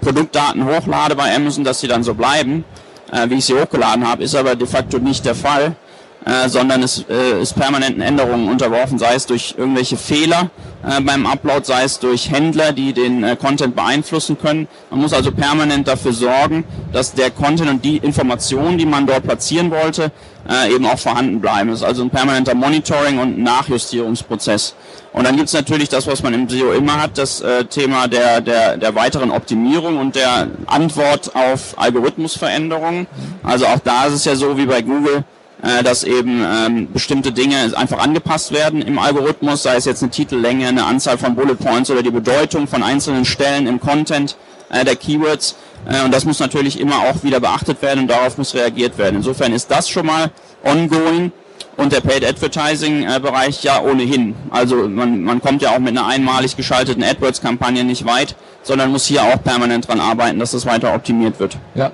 Produktdaten 0.00 0.64
hochlade 0.64 1.16
bei 1.16 1.34
Amazon, 1.34 1.64
dass 1.64 1.80
sie 1.80 1.88
dann 1.88 2.02
so 2.02 2.14
bleiben, 2.14 2.64
äh, 3.12 3.28
wie 3.30 3.34
ich 3.34 3.44
sie 3.44 3.54
hochgeladen 3.54 4.08
habe, 4.08 4.24
ist 4.24 4.34
aber 4.34 4.56
de 4.56 4.66
facto 4.66 4.98
nicht 4.98 5.24
der 5.24 5.34
Fall 5.34 5.76
äh, 6.24 6.48
sondern 6.48 6.82
es 6.82 7.04
äh, 7.08 7.40
ist 7.40 7.54
permanenten 7.54 8.02
Änderungen 8.02 8.48
unterworfen, 8.48 8.98
sei 8.98 9.14
es 9.14 9.26
durch 9.26 9.54
irgendwelche 9.58 9.96
Fehler 9.96 10.50
äh, 10.82 11.00
beim 11.00 11.26
Upload, 11.26 11.64
sei 11.64 11.84
es 11.84 11.98
durch 11.98 12.30
Händler, 12.30 12.72
die 12.72 12.92
den 12.92 13.22
äh, 13.24 13.36
Content 13.36 13.76
beeinflussen 13.76 14.38
können. 14.38 14.68
Man 14.90 15.00
muss 15.00 15.12
also 15.12 15.32
permanent 15.32 15.86
dafür 15.86 16.12
sorgen, 16.12 16.64
dass 16.92 17.12
der 17.12 17.30
Content 17.30 17.70
und 17.70 17.84
die 17.84 17.98
Informationen, 17.98 18.78
die 18.78 18.86
man 18.86 19.06
dort 19.06 19.24
platzieren 19.24 19.70
wollte, 19.70 20.12
äh, 20.48 20.74
eben 20.74 20.86
auch 20.86 20.98
vorhanden 20.98 21.40
bleiben. 21.40 21.70
Es 21.70 21.80
ist 21.80 21.84
also 21.84 22.02
ein 22.02 22.10
permanenter 22.10 22.54
Monitoring- 22.54 23.18
und 23.18 23.38
Nachjustierungsprozess. 23.38 24.74
Und 25.12 25.24
dann 25.24 25.36
gibt 25.36 25.48
es 25.48 25.54
natürlich 25.54 25.88
das, 25.88 26.06
was 26.06 26.22
man 26.22 26.34
im 26.34 26.48
SEO 26.48 26.72
immer 26.72 27.00
hat, 27.00 27.18
das 27.18 27.40
äh, 27.40 27.64
Thema 27.66 28.08
der, 28.08 28.40
der, 28.40 28.76
der 28.76 28.94
weiteren 28.94 29.30
Optimierung 29.30 29.98
und 29.98 30.16
der 30.16 30.48
Antwort 30.66 31.36
auf 31.36 31.74
Algorithmusveränderungen. 31.76 33.06
Also 33.42 33.66
auch 33.66 33.78
da 33.78 34.06
ist 34.06 34.14
es 34.14 34.24
ja 34.24 34.34
so 34.34 34.56
wie 34.56 34.66
bei 34.66 34.82
Google, 34.82 35.24
äh, 35.64 35.82
dass 35.82 36.04
eben 36.04 36.44
ähm, 36.44 36.92
bestimmte 36.92 37.32
Dinge 37.32 37.72
einfach 37.74 37.98
angepasst 37.98 38.52
werden 38.52 38.82
im 38.82 38.98
Algorithmus, 38.98 39.62
sei 39.62 39.76
es 39.76 39.86
jetzt 39.86 40.02
eine 40.02 40.10
Titellänge, 40.10 40.68
eine 40.68 40.84
Anzahl 40.84 41.16
von 41.16 41.34
Bullet 41.34 41.54
Points 41.54 41.90
oder 41.90 42.02
die 42.02 42.10
Bedeutung 42.10 42.68
von 42.68 42.82
einzelnen 42.82 43.24
Stellen 43.24 43.66
im 43.66 43.80
Content 43.80 44.36
äh, 44.70 44.84
der 44.84 44.96
Keywords. 44.96 45.56
Äh, 45.88 46.04
und 46.04 46.12
das 46.12 46.26
muss 46.26 46.38
natürlich 46.38 46.78
immer 46.78 46.98
auch 46.98 47.22
wieder 47.22 47.40
beachtet 47.40 47.80
werden 47.80 48.00
und 48.00 48.08
darauf 48.08 48.36
muss 48.36 48.54
reagiert 48.54 48.98
werden. 48.98 49.16
Insofern 49.16 49.54
ist 49.54 49.70
das 49.70 49.88
schon 49.88 50.04
mal 50.06 50.30
ongoing 50.62 51.32
und 51.78 51.92
der 51.92 52.02
Paid 52.02 52.26
Advertising 52.26 53.08
äh, 53.08 53.18
Bereich 53.18 53.62
ja 53.64 53.80
ohnehin. 53.80 54.34
Also 54.50 54.86
man, 54.88 55.22
man 55.22 55.40
kommt 55.40 55.62
ja 55.62 55.70
auch 55.70 55.78
mit 55.78 55.96
einer 55.96 56.06
einmalig 56.06 56.56
geschalteten 56.56 57.02
AdWords 57.02 57.40
Kampagne 57.40 57.84
nicht 57.84 58.04
weit, 58.04 58.36
sondern 58.62 58.90
muss 58.90 59.06
hier 59.06 59.22
auch 59.22 59.42
permanent 59.42 59.88
dran 59.88 60.00
arbeiten, 60.00 60.38
dass 60.38 60.50
das 60.50 60.66
weiter 60.66 60.94
optimiert 60.94 61.40
wird. 61.40 61.56
Ja. 61.74 61.90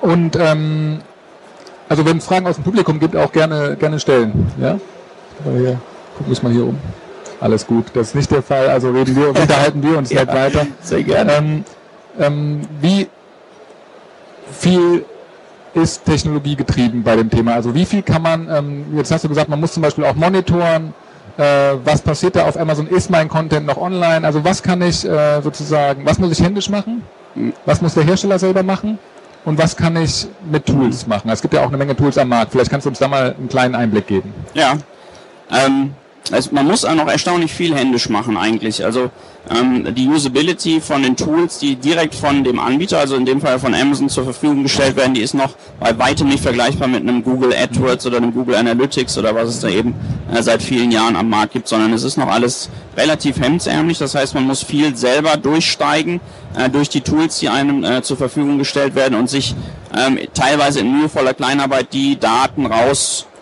Und 0.00 0.36
ähm, 0.36 1.00
also 1.88 2.04
wenn 2.04 2.18
es 2.18 2.26
Fragen 2.26 2.46
aus 2.46 2.56
dem 2.56 2.64
Publikum 2.64 2.98
gibt, 3.00 3.16
auch 3.16 3.32
gerne, 3.32 3.76
gerne 3.76 3.98
stellen. 3.98 4.50
Ja? 4.60 4.78
Hier, 5.44 5.80
guck 6.16 6.28
mich 6.28 6.42
mal 6.42 6.52
hier 6.52 6.64
um. 6.64 6.78
Alles 7.40 7.66
gut, 7.66 7.86
das 7.94 8.08
ist 8.08 8.14
nicht 8.14 8.30
der 8.30 8.42
Fall, 8.42 8.68
also 8.68 8.90
reden 8.90 9.14
wir, 9.14 9.28
unterhalten 9.40 9.82
wir 9.82 9.96
uns 9.96 10.10
ja, 10.10 10.24
nicht 10.24 10.34
weiter. 10.34 10.66
Sehr 10.82 11.02
gerne. 11.02 11.32
Ähm, 11.32 11.64
ähm, 12.18 12.60
wie 12.80 13.08
viel 14.52 15.04
ist 15.74 16.04
Technologie 16.04 16.56
getrieben 16.56 17.02
bei 17.02 17.14
dem 17.16 17.30
Thema? 17.30 17.54
Also 17.54 17.74
wie 17.74 17.84
viel 17.84 18.02
kann 18.02 18.22
man, 18.22 18.48
ähm, 18.50 18.86
jetzt 18.96 19.12
hast 19.12 19.24
du 19.24 19.28
gesagt, 19.28 19.48
man 19.48 19.60
muss 19.60 19.72
zum 19.72 19.82
Beispiel 19.82 20.04
auch 20.04 20.14
monitoren, 20.14 20.94
äh, 21.36 21.74
was 21.84 22.02
passiert 22.02 22.34
da 22.34 22.46
auf 22.46 22.58
Amazon, 22.58 22.88
ist 22.88 23.10
mein 23.10 23.28
Content 23.28 23.66
noch 23.66 23.76
online? 23.76 24.26
Also 24.26 24.42
was 24.44 24.62
kann 24.62 24.82
ich 24.82 25.04
äh, 25.04 25.40
sozusagen, 25.40 26.04
was 26.04 26.18
muss 26.18 26.32
ich 26.32 26.42
händisch 26.42 26.68
machen? 26.68 27.02
Was 27.64 27.80
muss 27.80 27.94
der 27.94 28.02
Hersteller 28.04 28.38
selber 28.38 28.64
machen? 28.64 28.98
Und 29.48 29.56
was 29.56 29.74
kann 29.74 29.96
ich 29.96 30.26
mit 30.52 30.66
Tools 30.66 31.06
machen? 31.06 31.30
Es 31.30 31.40
gibt 31.40 31.54
ja 31.54 31.62
auch 31.62 31.68
eine 31.68 31.78
Menge 31.78 31.96
Tools 31.96 32.18
am 32.18 32.28
Markt. 32.28 32.52
Vielleicht 32.52 32.70
kannst 32.70 32.84
du 32.84 32.90
uns 32.90 32.98
da 32.98 33.08
mal 33.08 33.34
einen 33.34 33.48
kleinen 33.48 33.74
Einblick 33.74 34.06
geben. 34.06 34.34
Ja, 34.52 34.74
ähm, 35.50 35.94
also 36.30 36.50
man 36.52 36.66
muss 36.66 36.84
auch 36.84 36.94
noch 36.94 37.08
erstaunlich 37.08 37.52
viel 37.52 37.74
händisch 37.74 38.08
machen 38.08 38.36
eigentlich. 38.36 38.84
Also 38.84 39.10
ähm, 39.50 39.94
die 39.94 40.08
Usability 40.08 40.80
von 40.80 41.02
den 41.02 41.16
Tools, 41.16 41.58
die 41.58 41.76
direkt 41.76 42.14
von 42.14 42.44
dem 42.44 42.58
Anbieter, 42.58 42.98
also 42.98 43.16
in 43.16 43.24
dem 43.24 43.40
Fall 43.40 43.58
von 43.58 43.74
Amazon 43.74 44.08
zur 44.08 44.24
Verfügung 44.24 44.62
gestellt 44.62 44.96
werden, 44.96 45.14
die 45.14 45.22
ist 45.22 45.34
noch 45.34 45.54
bei 45.80 45.96
weitem 45.98 46.28
nicht 46.28 46.42
vergleichbar 46.42 46.88
mit 46.88 47.00
einem 47.00 47.22
Google 47.22 47.54
AdWords 47.54 48.06
oder 48.06 48.18
einem 48.18 48.34
Google 48.34 48.56
Analytics 48.56 49.16
oder 49.16 49.34
was 49.34 49.48
es 49.48 49.60
da 49.60 49.68
eben 49.68 49.94
äh, 50.32 50.42
seit 50.42 50.62
vielen 50.62 50.90
Jahren 50.90 51.16
am 51.16 51.30
Markt 51.30 51.54
gibt, 51.54 51.68
sondern 51.68 51.92
es 51.92 52.02
ist 52.02 52.18
noch 52.18 52.28
alles 52.28 52.68
relativ 52.96 53.40
hemdsärmlich. 53.40 53.98
Das 53.98 54.14
heißt, 54.14 54.34
man 54.34 54.44
muss 54.44 54.62
viel 54.62 54.96
selber 54.96 55.36
durchsteigen 55.36 56.20
äh, 56.56 56.68
durch 56.68 56.88
die 56.90 57.00
Tools, 57.00 57.38
die 57.38 57.48
einem 57.48 57.84
äh, 57.84 58.02
zur 58.02 58.18
Verfügung 58.18 58.58
gestellt 58.58 58.94
werden 58.94 59.18
und 59.18 59.30
sich 59.30 59.54
ähm, 59.96 60.18
teilweise 60.34 60.80
in 60.80 60.98
mühevoller 60.98 61.32
Kleinarbeit 61.32 61.92
die 61.92 62.18
Daten 62.18 62.66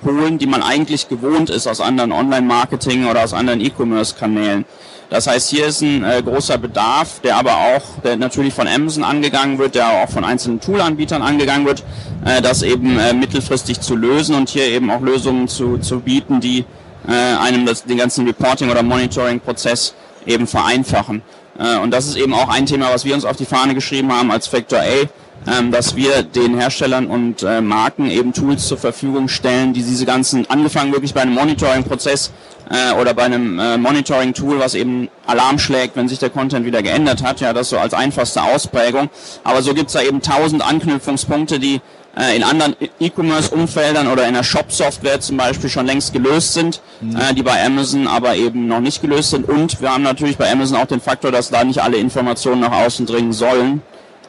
rausholen, 0.05 0.39
die 0.39 0.47
man 0.47 0.63
eigentlich 0.63 1.09
gewohnt 1.09 1.51
ist 1.51 1.67
aus 1.67 1.81
anderen 1.81 2.13
Online-Marketing 2.13 3.07
oder 3.07 3.25
aus 3.25 3.33
anderen 3.33 3.61
E-Commerce-Kanälen. 3.61 4.65
Das 5.09 5.29
heißt, 5.29 5.51
hier 5.51 5.67
ist 5.67 5.83
ein 5.83 6.03
äh, 6.03 6.21
großer 6.21 6.59
Bedarf, 6.59 7.21
der 7.21 7.37
aber 7.37 7.53
auch, 7.53 8.01
der 8.03 8.17
natürlich 8.17 8.53
von 8.53 8.67
Amazon 8.67 9.05
angegangen 9.05 9.59
wird, 9.59 9.77
der 9.77 9.89
auch 10.03 10.09
von 10.09 10.25
einzelnen 10.25 10.61
Toolanbietern 10.61 11.23
angegangen 11.23 11.65
wird, 11.65 11.85
äh, 12.25 12.43
das 12.43 12.63
eben 12.63 12.99
äh, 12.99 13.13
mittelfristig 13.13 13.81
zu 13.81 13.95
lösen 13.95 14.35
und 14.35 14.49
hier 14.49 14.67
eben 14.67 14.91
auch 14.91 15.01
Lösungen 15.01 15.47
zu, 15.47 15.79
zu 15.79 16.01
bieten, 16.01 16.41
die 16.41 16.65
äh, 17.07 17.13
einem 17.13 17.67
das, 17.67 17.85
den 17.85 17.99
ganzen 17.99 18.27
Reporting- 18.27 18.69
oder 18.69 18.83
Monitoring-Prozess 18.83 19.95
eben 20.27 20.49
vereinfachen. 20.49 21.23
Äh, 21.57 21.79
und 21.79 21.93
das 21.93 22.07
ist 22.09 22.17
eben 22.17 22.35
auch 22.35 22.49
ein 22.49 22.67
Thema, 22.67 22.93
was 22.93 23.05
wir 23.05 23.15
uns 23.15 23.25
auf 23.25 23.37
die 23.37 23.45
Fahne 23.45 23.77
geschrieben 23.77 24.13
haben 24.13 24.33
als 24.33 24.49
Factor 24.49 24.81
A, 24.81 25.07
ähm, 25.47 25.71
dass 25.71 25.97
wir 25.97 26.23
den 26.23 26.59
Herstellern 26.59 27.07
und 27.07 27.43
äh, 27.43 27.61
Marken 27.61 28.11
eben 28.11 28.33
Tools 28.33 28.67
zur 28.67 28.79
Verfügung 28.79 29.29
stellen, 29.29 29.73
die 29.73 29.83
diese 29.83 30.07
ganzen, 30.07 30.49
angefangen 30.51 30.93
wirklich 30.93 31.15
bei 31.15 31.23
einem 31.23 31.35
Monitoring-Prozess 31.35 32.33
äh, 32.71 32.93
oder 33.01 33.15
bei 33.15 33.25
einem 33.25 33.59
äh, 33.59 33.79
Monitoring-Tool, 33.79 34.59
was 34.59 34.75
eben 34.75 35.09
Alarm 35.27 35.59
schlägt, 35.59 35.97
wenn 35.97 36.09
sich 36.09 36.19
der 36.19 36.31
Content 36.31 36.67
wieder 36.67 36.83
geändert 36.83 37.23
hat, 37.23 37.41
ja, 37.41 37.53
das 37.53 37.71
so 37.71 37.79
als 37.79 37.95
einfachste 37.95 38.43
Ausprägung. 38.43 39.09
Aber 39.45 39.63
so 39.63 39.75
gibt's 39.75 39.93
da 39.93 40.03
eben 40.03 40.21
tausend 40.21 40.67
Anknüpfungspunkte, 40.67 41.61
die 41.61 41.81
äh, 42.19 42.37
in 42.37 42.43
anderen 42.43 42.75
E-Commerce-Umfeldern 42.99 44.09
oder 44.09 44.27
in 44.27 44.35
der 44.35 44.43
Shop-Software 44.43 45.21
zum 45.21 45.37
Beispiel 45.37 45.71
schon 45.71 45.87
längst 45.87 46.13
gelöst 46.13 46.55
sind, 46.55 46.81
mhm. 47.01 47.17
äh, 47.17 47.35
die 47.35 47.43
bei 47.43 47.65
Amazon 47.65 48.09
aber 48.09 48.35
eben 48.35 48.67
noch 48.67 48.81
nicht 48.81 49.01
gelöst 49.01 49.31
sind. 49.31 49.49
Und 49.49 49.81
wir 49.81 49.93
haben 49.93 50.03
natürlich 50.03 50.37
bei 50.37 50.51
Amazon 50.51 50.79
auch 50.79 50.87
den 50.87 51.01
Faktor, 51.01 51.31
dass 51.31 51.51
da 51.51 51.63
nicht 51.63 51.83
alle 51.83 51.99
Informationen 51.99 52.63
nach 52.63 52.73
außen 52.73 53.07
dringen 53.07 53.33
sollen 53.33 53.83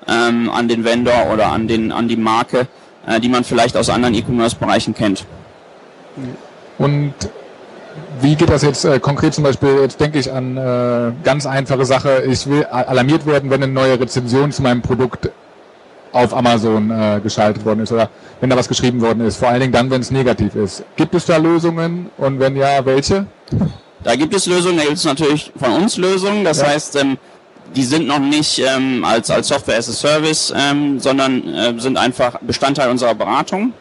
ähm, 0.08 0.50
an 0.50 0.68
den 0.68 0.84
Vendor 0.84 1.32
oder 1.34 1.48
an, 1.48 1.68
den, 1.68 1.92
an 1.92 2.08
die 2.08 2.18
Marke, 2.18 2.68
äh, 3.06 3.20
die 3.20 3.30
man 3.30 3.44
vielleicht 3.44 3.76
aus 3.78 3.90
anderen 3.90 4.14
E-Commerce-Bereichen 4.16 4.94
kennt. 4.94 5.26
Und 6.78 7.14
wie 8.22 8.36
geht 8.36 8.50
das 8.50 8.64
jetzt 8.64 8.86
äh, 8.86 9.00
konkret 9.00 9.34
zum 9.34 9.44
Beispiel, 9.44 9.80
jetzt 9.82 10.00
denke 10.00 10.20
ich 10.20 10.32
an 10.32 10.58
äh, 10.58 11.12
ganz 11.24 11.46
einfache 11.46 11.86
Sache, 11.86 12.24
ich 12.28 12.48
will 12.48 12.64
alarmiert 12.66 13.26
werden, 13.26 13.50
wenn 13.50 13.62
eine 13.64 13.72
neue 13.72 14.00
Rezension 14.00 14.52
zu 14.52 14.62
meinem 14.62 14.82
Produkt 14.82 15.30
auf 16.12 16.36
Amazon 16.36 16.90
äh, 16.90 17.20
geschaltet 17.22 17.64
worden 17.66 17.82
ist 17.82 17.92
oder 17.92 18.10
wenn 18.40 18.50
da 18.50 18.56
was 18.56 18.68
geschrieben 18.68 19.02
worden 19.02 19.22
ist, 19.22 19.38
vor 19.38 19.50
allen 19.50 19.60
Dingen 19.60 19.74
dann, 19.74 19.90
wenn 19.92 20.02
es 20.02 20.10
negativ 20.12 20.56
ist. 20.56 20.84
Gibt 20.96 21.14
es 21.16 21.26
da 21.26 21.38
Lösungen 21.38 22.10
und 22.18 22.40
wenn 22.40 22.56
ja, 22.56 22.84
welche? 22.86 23.28
Da 24.04 24.16
gibt 24.16 24.34
es 24.34 24.46
Lösungen, 24.46 24.78
da 24.78 24.84
gibt 24.84 24.98
es 24.98 25.06
natürlich 25.06 25.52
von 25.56 25.72
uns 25.74 25.98
Lösungen, 25.98 26.44
das 26.44 26.62
ja. 26.62 26.68
heißt, 26.68 26.96
ähm, 26.96 27.18
die 27.76 27.84
sind 27.84 28.08
noch 28.08 28.20
nicht 28.20 28.60
ähm, 28.60 29.04
als, 29.04 29.30
als 29.30 29.48
Software 29.48 29.78
as 29.78 29.90
a 29.90 29.94
Service, 29.94 30.54
ähm, 30.56 31.00
sondern 31.00 31.48
äh, 31.54 31.74
sind 31.78 31.98
einfach 31.98 32.40
Bestandteil 32.42 32.90
unserer 32.90 33.16
Beratung. 33.16 33.74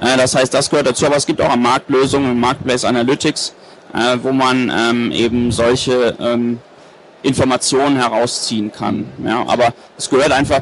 Äh, 0.00 0.16
das 0.16 0.34
heißt, 0.34 0.52
das 0.52 0.70
gehört 0.70 0.86
dazu, 0.86 1.06
aber 1.06 1.16
es 1.16 1.26
gibt 1.26 1.40
auch 1.40 1.50
am 1.50 1.62
Markt 1.62 1.88
Lösungen 1.90 2.32
im 2.32 2.40
Marketplace 2.40 2.84
Analytics, 2.84 3.54
äh, 3.92 4.18
wo 4.22 4.32
man 4.32 4.72
ähm, 4.74 5.12
eben 5.12 5.52
solche 5.52 6.16
ähm, 6.20 6.58
Informationen 7.22 7.96
herausziehen 7.96 8.70
kann. 8.70 9.06
Ja, 9.24 9.44
aber 9.46 9.72
es 9.96 10.10
gehört 10.10 10.32
einfach 10.32 10.60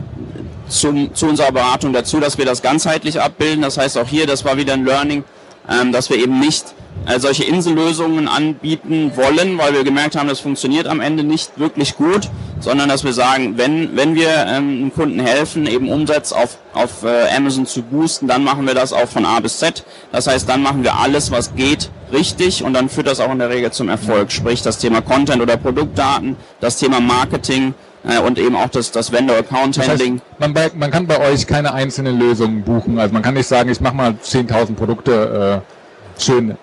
zum, 0.68 1.14
zu 1.14 1.26
unserer 1.26 1.52
Beratung 1.52 1.92
dazu, 1.92 2.20
dass 2.20 2.38
wir 2.38 2.44
das 2.44 2.62
ganzheitlich 2.62 3.20
abbilden. 3.20 3.62
Das 3.62 3.78
heißt 3.78 3.98
auch 3.98 4.08
hier, 4.08 4.26
das 4.26 4.44
war 4.44 4.56
wieder 4.56 4.74
ein 4.74 4.84
Learning, 4.84 5.24
ähm, 5.68 5.92
dass 5.92 6.08
wir 6.10 6.16
eben 6.18 6.38
nicht 6.40 6.74
solche 7.18 7.44
Insellösungen 7.44 8.28
anbieten 8.28 9.12
wollen, 9.16 9.58
weil 9.58 9.74
wir 9.74 9.84
gemerkt 9.84 10.16
haben, 10.16 10.28
das 10.28 10.40
funktioniert 10.40 10.86
am 10.86 11.00
Ende 11.00 11.24
nicht 11.24 11.58
wirklich 11.58 11.96
gut, 11.96 12.30
sondern 12.60 12.88
dass 12.88 13.04
wir 13.04 13.12
sagen, 13.12 13.58
wenn, 13.58 13.96
wenn 13.96 14.14
wir 14.14 14.28
ähm, 14.28 14.68
einem 14.68 14.92
Kunden 14.94 15.20
helfen, 15.20 15.66
eben 15.66 15.88
Umsatz 15.90 16.32
auf, 16.32 16.58
auf 16.74 17.02
äh, 17.02 17.36
Amazon 17.36 17.66
zu 17.66 17.82
boosten, 17.82 18.28
dann 18.28 18.44
machen 18.44 18.66
wir 18.66 18.74
das 18.74 18.92
auch 18.92 19.08
von 19.08 19.26
A 19.26 19.40
bis 19.40 19.58
Z. 19.58 19.84
Das 20.12 20.26
heißt, 20.26 20.48
dann 20.48 20.62
machen 20.62 20.84
wir 20.84 20.96
alles, 20.96 21.30
was 21.30 21.54
geht, 21.56 21.90
richtig 22.12 22.62
und 22.62 22.72
dann 22.74 22.88
führt 22.88 23.08
das 23.08 23.20
auch 23.20 23.32
in 23.32 23.38
der 23.38 23.50
Regel 23.50 23.72
zum 23.72 23.88
Erfolg. 23.88 24.30
Sprich 24.30 24.62
das 24.62 24.78
Thema 24.78 25.00
Content 25.00 25.42
oder 25.42 25.56
Produktdaten, 25.56 26.36
das 26.60 26.76
Thema 26.76 27.00
Marketing, 27.00 27.74
äh, 28.04 28.18
und 28.18 28.38
eben 28.38 28.56
auch 28.56 28.68
das, 28.68 28.90
das 28.90 29.12
Vendor-Account-Handling. 29.12 30.20
Das 30.38 30.48
heißt, 30.48 30.54
man, 30.54 30.70
man, 30.80 30.90
kann 30.90 31.06
bei 31.06 31.20
euch 31.20 31.46
keine 31.46 31.72
einzelnen 31.72 32.18
Lösungen 32.18 32.62
buchen. 32.62 32.98
Also 32.98 33.12
man 33.12 33.22
kann 33.22 33.34
nicht 33.34 33.46
sagen, 33.46 33.70
ich 33.70 33.80
mache 33.80 33.94
mal 33.94 34.14
10.000 34.22 34.74
Produkte 34.74 35.62
äh, 35.62 36.20
schön 36.20 36.56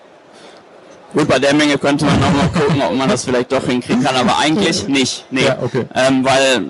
Gut, 1.12 1.26
bei 1.26 1.40
der 1.40 1.54
Menge 1.54 1.76
könnte 1.76 2.04
man 2.04 2.20
noch 2.20 2.32
mal 2.32 2.48
gucken, 2.48 2.80
ob 2.82 2.94
man 2.94 3.08
das 3.08 3.24
vielleicht 3.24 3.50
doch 3.50 3.64
hinkriegen 3.66 4.04
kann, 4.04 4.14
aber 4.14 4.38
eigentlich 4.38 4.86
nicht. 4.86 5.24
Nee. 5.30 5.44
Ja, 5.44 5.58
okay. 5.60 5.86
ähm, 5.94 6.24
weil 6.24 6.64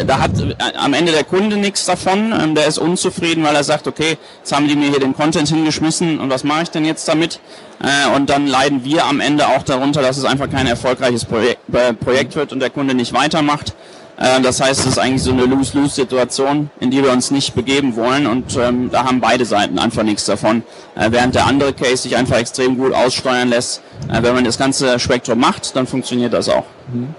äh, 0.00 0.04
da 0.04 0.18
hat 0.18 0.32
äh, 0.38 0.54
am 0.76 0.92
Ende 0.92 1.12
der 1.12 1.24
Kunde 1.24 1.56
nichts 1.56 1.86
davon. 1.86 2.34
Ähm, 2.38 2.54
der 2.54 2.66
ist 2.66 2.78
unzufrieden, 2.78 3.44
weil 3.44 3.56
er 3.56 3.64
sagt, 3.64 3.86
okay, 3.86 4.18
jetzt 4.40 4.52
haben 4.54 4.68
die 4.68 4.76
mir 4.76 4.90
hier 4.90 5.00
den 5.00 5.14
Content 5.14 5.48
hingeschmissen 5.48 6.20
und 6.20 6.28
was 6.28 6.44
mache 6.44 6.64
ich 6.64 6.70
denn 6.70 6.84
jetzt 6.84 7.08
damit? 7.08 7.40
Äh, 7.82 8.14
und 8.14 8.28
dann 8.28 8.46
leiden 8.46 8.84
wir 8.84 9.06
am 9.06 9.20
Ende 9.20 9.48
auch 9.48 9.62
darunter, 9.62 10.02
dass 10.02 10.18
es 10.18 10.24
einfach 10.24 10.50
kein 10.50 10.66
erfolgreiches 10.66 11.24
Projekt, 11.24 11.60
äh, 11.72 11.94
Projekt 11.94 12.36
wird 12.36 12.52
und 12.52 12.60
der 12.60 12.70
Kunde 12.70 12.94
nicht 12.94 13.14
weitermacht. 13.14 13.72
Äh, 14.18 14.40
das 14.42 14.60
heißt, 14.60 14.80
es 14.80 14.86
ist 14.86 14.98
eigentlich 14.98 15.22
so 15.22 15.30
eine 15.30 15.44
Lose-Lose-Situation, 15.44 16.70
in 16.80 16.90
die 16.90 17.02
wir 17.02 17.12
uns 17.12 17.30
nicht 17.30 17.54
begeben 17.54 17.96
wollen 17.96 18.26
und 18.26 18.56
ähm, 18.56 18.90
da 18.90 19.04
haben 19.04 19.20
beide 19.20 19.44
Seiten 19.44 19.78
einfach 19.78 20.02
nichts 20.02 20.24
davon. 20.24 20.62
Äh, 20.96 21.12
während 21.12 21.34
der 21.34 21.46
andere 21.46 21.72
Case 21.72 21.98
sich 21.98 22.16
einfach 22.16 22.36
extrem 22.36 22.76
gut 22.76 22.92
aussteuern 22.92 23.48
lässt. 23.48 23.82
Äh, 24.08 24.22
wenn 24.22 24.34
man 24.34 24.44
das 24.44 24.58
ganze 24.58 24.98
Spektrum 24.98 25.38
macht, 25.38 25.74
dann 25.76 25.86
funktioniert 25.86 26.32
das 26.32 26.48
auch. 26.48 26.64
Mhm. 26.92 27.14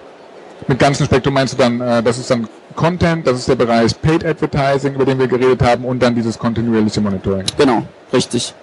Mit 0.68 0.78
ganzem 0.78 1.06
Spektrum 1.06 1.34
meinst 1.34 1.54
du 1.54 1.58
dann, 1.58 1.80
äh, 1.80 2.04
das 2.04 2.18
ist 2.18 2.30
dann 2.30 2.48
Content, 2.76 3.26
das 3.26 3.40
ist 3.40 3.48
der 3.48 3.56
Bereich 3.56 4.00
Paid 4.02 4.26
Advertising, 4.26 4.94
über 4.94 5.06
den 5.06 5.18
wir 5.20 5.28
geredet 5.28 5.62
haben 5.62 5.86
und 5.86 6.00
dann 6.00 6.16
dieses 6.16 6.38
kontinuierliche 6.38 7.02
Monitoring. 7.02 7.46
Genau, 7.58 7.84
richtig. 8.14 8.54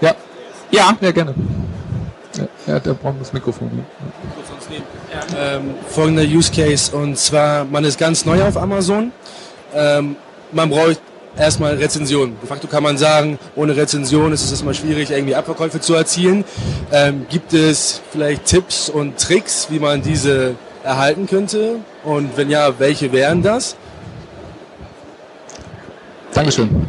Ja. 0.00 0.14
Ja. 0.70 0.96
Ja, 1.00 1.10
gerne. 1.12 1.34
Ja, 2.66 2.80
der 2.80 2.94
braucht 2.94 3.20
das 3.20 3.32
Mikrofon. 3.32 3.68
Ne? 3.68 3.84
Ähm, 5.36 5.74
folgender 5.88 6.22
Use 6.22 6.50
Case 6.52 6.94
und 6.94 7.16
zwar, 7.18 7.64
man 7.64 7.84
ist 7.84 7.98
ganz 7.98 8.24
neu 8.24 8.42
auf 8.42 8.56
Amazon. 8.56 9.12
Ähm, 9.74 10.16
man 10.52 10.70
braucht 10.70 11.00
erstmal 11.36 11.74
Rezensionen. 11.74 12.36
De 12.40 12.48
facto 12.48 12.66
kann 12.66 12.82
man 12.82 12.98
sagen, 12.98 13.38
ohne 13.56 13.76
Rezension 13.76 14.32
ist 14.32 14.44
es 14.44 14.50
erstmal 14.50 14.74
schwierig, 14.74 15.10
irgendwie 15.10 15.34
Abverkäufe 15.34 15.80
zu 15.80 15.94
erzielen. 15.94 16.44
Ähm, 16.92 17.26
gibt 17.28 17.52
es 17.52 18.00
vielleicht 18.12 18.44
Tipps 18.46 18.88
und 18.88 19.18
Tricks, 19.18 19.68
wie 19.70 19.78
man 19.78 20.02
diese 20.02 20.54
erhalten 20.82 21.26
könnte? 21.26 21.76
Und 22.04 22.36
wenn 22.36 22.50
ja, 22.50 22.78
welche 22.78 23.12
wären 23.12 23.42
das? 23.42 23.76
Dankeschön. 26.32 26.88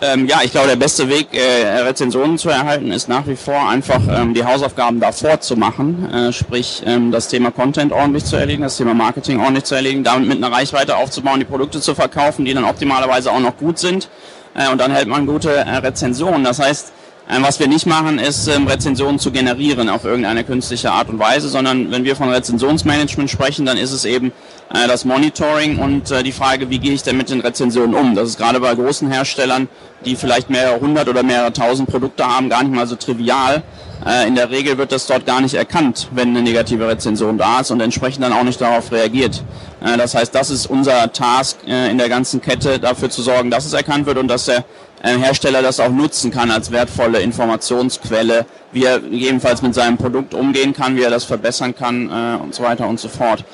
Ähm, 0.00 0.26
ja, 0.26 0.40
ich 0.42 0.52
glaube, 0.52 0.68
der 0.68 0.76
beste 0.76 1.08
Weg, 1.08 1.28
äh, 1.32 1.80
Rezensionen 1.80 2.38
zu 2.38 2.48
erhalten, 2.48 2.90
ist 2.92 3.08
nach 3.08 3.26
wie 3.26 3.36
vor 3.36 3.68
einfach 3.68 4.00
ähm, 4.08 4.34
die 4.34 4.44
Hausaufgaben 4.44 5.00
davor 5.00 5.40
zu 5.40 5.56
machen. 5.56 6.10
Äh, 6.12 6.32
sprich, 6.32 6.82
ähm, 6.86 7.10
das 7.10 7.28
Thema 7.28 7.50
Content 7.50 7.92
ordentlich 7.92 8.24
zu 8.24 8.36
erledigen, 8.36 8.62
das 8.62 8.76
Thema 8.76 8.94
Marketing 8.94 9.40
ordentlich 9.40 9.64
zu 9.64 9.74
erledigen, 9.74 10.04
damit 10.04 10.28
mit 10.28 10.38
einer 10.42 10.54
Reichweite 10.54 10.96
aufzubauen, 10.96 11.40
die 11.40 11.46
Produkte 11.46 11.80
zu 11.80 11.94
verkaufen, 11.94 12.44
die 12.44 12.54
dann 12.54 12.64
optimalerweise 12.64 13.30
auch 13.30 13.40
noch 13.40 13.56
gut 13.56 13.78
sind. 13.78 14.08
Äh, 14.54 14.70
und 14.70 14.80
dann 14.80 14.90
hält 14.90 15.08
man 15.08 15.26
gute 15.26 15.50
äh, 15.50 15.76
Rezensionen. 15.76 16.44
Das 16.44 16.58
heißt, 16.58 16.92
äh, 17.28 17.40
was 17.40 17.58
wir 17.58 17.68
nicht 17.68 17.86
machen, 17.86 18.18
ist 18.18 18.48
ähm, 18.48 18.66
Rezensionen 18.66 19.18
zu 19.18 19.30
generieren 19.32 19.88
auf 19.88 20.04
irgendeine 20.04 20.44
künstliche 20.44 20.90
Art 20.90 21.08
und 21.08 21.18
Weise, 21.18 21.48
sondern 21.48 21.90
wenn 21.90 22.04
wir 22.04 22.16
von 22.16 22.28
Rezensionsmanagement 22.28 23.30
sprechen, 23.30 23.64
dann 23.64 23.78
ist 23.78 23.92
es 23.92 24.04
eben 24.04 24.32
äh, 24.72 24.88
das 24.88 25.04
Monitoring 25.04 25.78
und 25.78 26.10
äh, 26.10 26.22
die 26.22 26.32
Frage, 26.32 26.70
wie 26.70 26.78
gehe 26.78 26.92
ich 26.92 27.02
denn 27.02 27.16
mit 27.16 27.28
den 27.28 27.40
Rezensionen 27.40 27.94
um. 27.94 28.14
Das 28.14 28.30
ist 28.30 28.38
gerade 28.38 28.60
bei 28.60 28.74
großen 28.74 29.10
Herstellern, 29.10 29.68
die 30.04 30.16
vielleicht 30.16 30.48
mehrere 30.48 30.80
hundert 30.80 31.08
oder 31.08 31.22
mehrere 31.22 31.52
tausend 31.52 31.88
Produkte 31.88 32.24
haben, 32.24 32.48
gar 32.48 32.62
nicht 32.62 32.74
mal 32.74 32.86
so 32.86 32.96
trivial. 32.96 33.62
Äh, 34.06 34.26
in 34.26 34.34
der 34.34 34.50
Regel 34.50 34.78
wird 34.78 34.90
das 34.90 35.06
dort 35.06 35.26
gar 35.26 35.42
nicht 35.42 35.54
erkannt, 35.54 36.08
wenn 36.12 36.30
eine 36.30 36.42
negative 36.42 36.88
Rezension 36.88 37.36
da 37.36 37.60
ist 37.60 37.70
und 37.70 37.80
entsprechend 37.80 38.24
dann 38.24 38.32
auch 38.32 38.42
nicht 38.42 38.60
darauf 38.60 38.90
reagiert. 38.90 39.42
Das 39.80 40.14
heißt, 40.14 40.34
das 40.34 40.48
ist 40.48 40.64
unser 40.66 41.12
Task 41.12 41.58
in 41.66 41.98
der 41.98 42.08
ganzen 42.08 42.40
Kette, 42.40 42.78
dafür 42.78 43.10
zu 43.10 43.20
sorgen, 43.20 43.50
dass 43.50 43.66
es 43.66 43.74
erkannt 43.74 44.06
wird 44.06 44.16
und 44.16 44.28
dass 44.28 44.46
der 44.46 44.64
Hersteller 45.02 45.60
das 45.60 45.78
auch 45.78 45.90
nutzen 45.90 46.30
kann 46.30 46.50
als 46.50 46.70
wertvolle 46.70 47.20
Informationsquelle, 47.20 48.46
wie 48.72 48.84
er 48.84 49.00
gegebenenfalls 49.00 49.60
mit 49.60 49.74
seinem 49.74 49.98
Produkt 49.98 50.32
umgehen 50.32 50.72
kann, 50.72 50.96
wie 50.96 51.02
er 51.02 51.10
das 51.10 51.24
verbessern 51.24 51.74
kann 51.76 52.08
und 52.38 52.54
so 52.54 52.62
weiter 52.62 52.88
und 52.88 52.98
so 52.98 53.08
fort. 53.08 53.44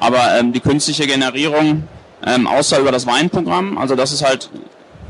Aber 0.00 0.38
ähm, 0.38 0.52
die 0.52 0.60
künstliche 0.60 1.06
Generierung, 1.06 1.84
ähm, 2.26 2.46
außer 2.46 2.80
über 2.80 2.90
das 2.90 3.06
Weinprogramm, 3.06 3.78
also 3.78 3.94
das 3.94 4.12
ist 4.12 4.24
halt, 4.24 4.50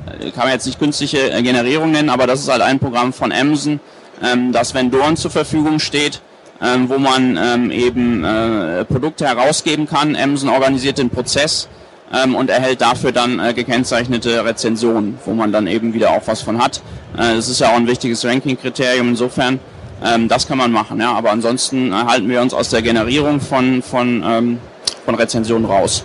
äh, 0.07 0.31
kann 0.33 0.45
man 0.45 0.53
jetzt 0.53 0.67
nicht 0.67 0.79
künstliche 0.79 1.31
äh, 1.33 1.43
Generierung 1.43 1.93
nennen, 1.93 2.11
aber 2.11 2.27
das 2.27 2.41
ist 2.41 2.51
halt 2.51 2.61
ein 2.61 2.79
Programm 2.79 3.13
von 3.13 3.33
Amazon, 3.33 3.81
ähm, 4.23 4.53
das 4.53 4.75
Vendoren 4.75 5.17
zur 5.17 5.31
Verfügung 5.31 5.79
steht, 5.79 6.21
ähm, 6.61 6.89
wo 6.89 6.99
man 6.99 7.39
ähm, 7.41 7.71
eben 7.71 8.25
äh, 8.25 8.85
Produkte 8.85 9.27
herausgeben 9.27 9.87
kann. 9.87 10.17
Amazon 10.17 10.51
organisiert 10.51 10.99
den 10.99 11.09
Prozess 11.09 11.69
ähm, 12.13 12.35
und 12.35 12.51
erhält 12.51 12.81
dafür 12.81 13.13
dann 13.13 13.39
äh, 13.39 13.55
gekennzeichnete 13.55 14.45
Rezensionen, 14.45 15.19
wo 15.25 15.33
man 15.33 15.53
dann 15.53 15.67
eben 15.67 15.95
wieder 15.95 16.11
auch 16.11 16.23
was 16.27 16.43
von 16.43 16.63
hat. 16.63 16.83
Äh, 17.15 17.37
das 17.37 17.49
ist 17.49 17.61
ja 17.61 17.71
auch 17.71 17.77
ein 17.77 17.87
wichtiges 17.87 18.25
Ranking-Kriterium 18.25 19.11
insofern. 19.11 19.61
Ähm, 20.05 20.29
das 20.29 20.49
kann 20.49 20.59
man 20.59 20.73
machen, 20.73 21.01
ja. 21.01 21.13
Aber 21.13 21.31
ansonsten 21.31 21.93
äh, 21.93 21.95
halten 21.95 22.29
wir 22.29 22.41
uns 22.43 22.55
aus 22.55 22.71
der 22.71 22.83
Generierung 22.83 23.41
von, 23.41 23.83
von, 23.83 24.25
ähm, 24.27 24.59
von 25.05 25.15
Rezensionen 25.15 25.65
raus. 25.65 26.05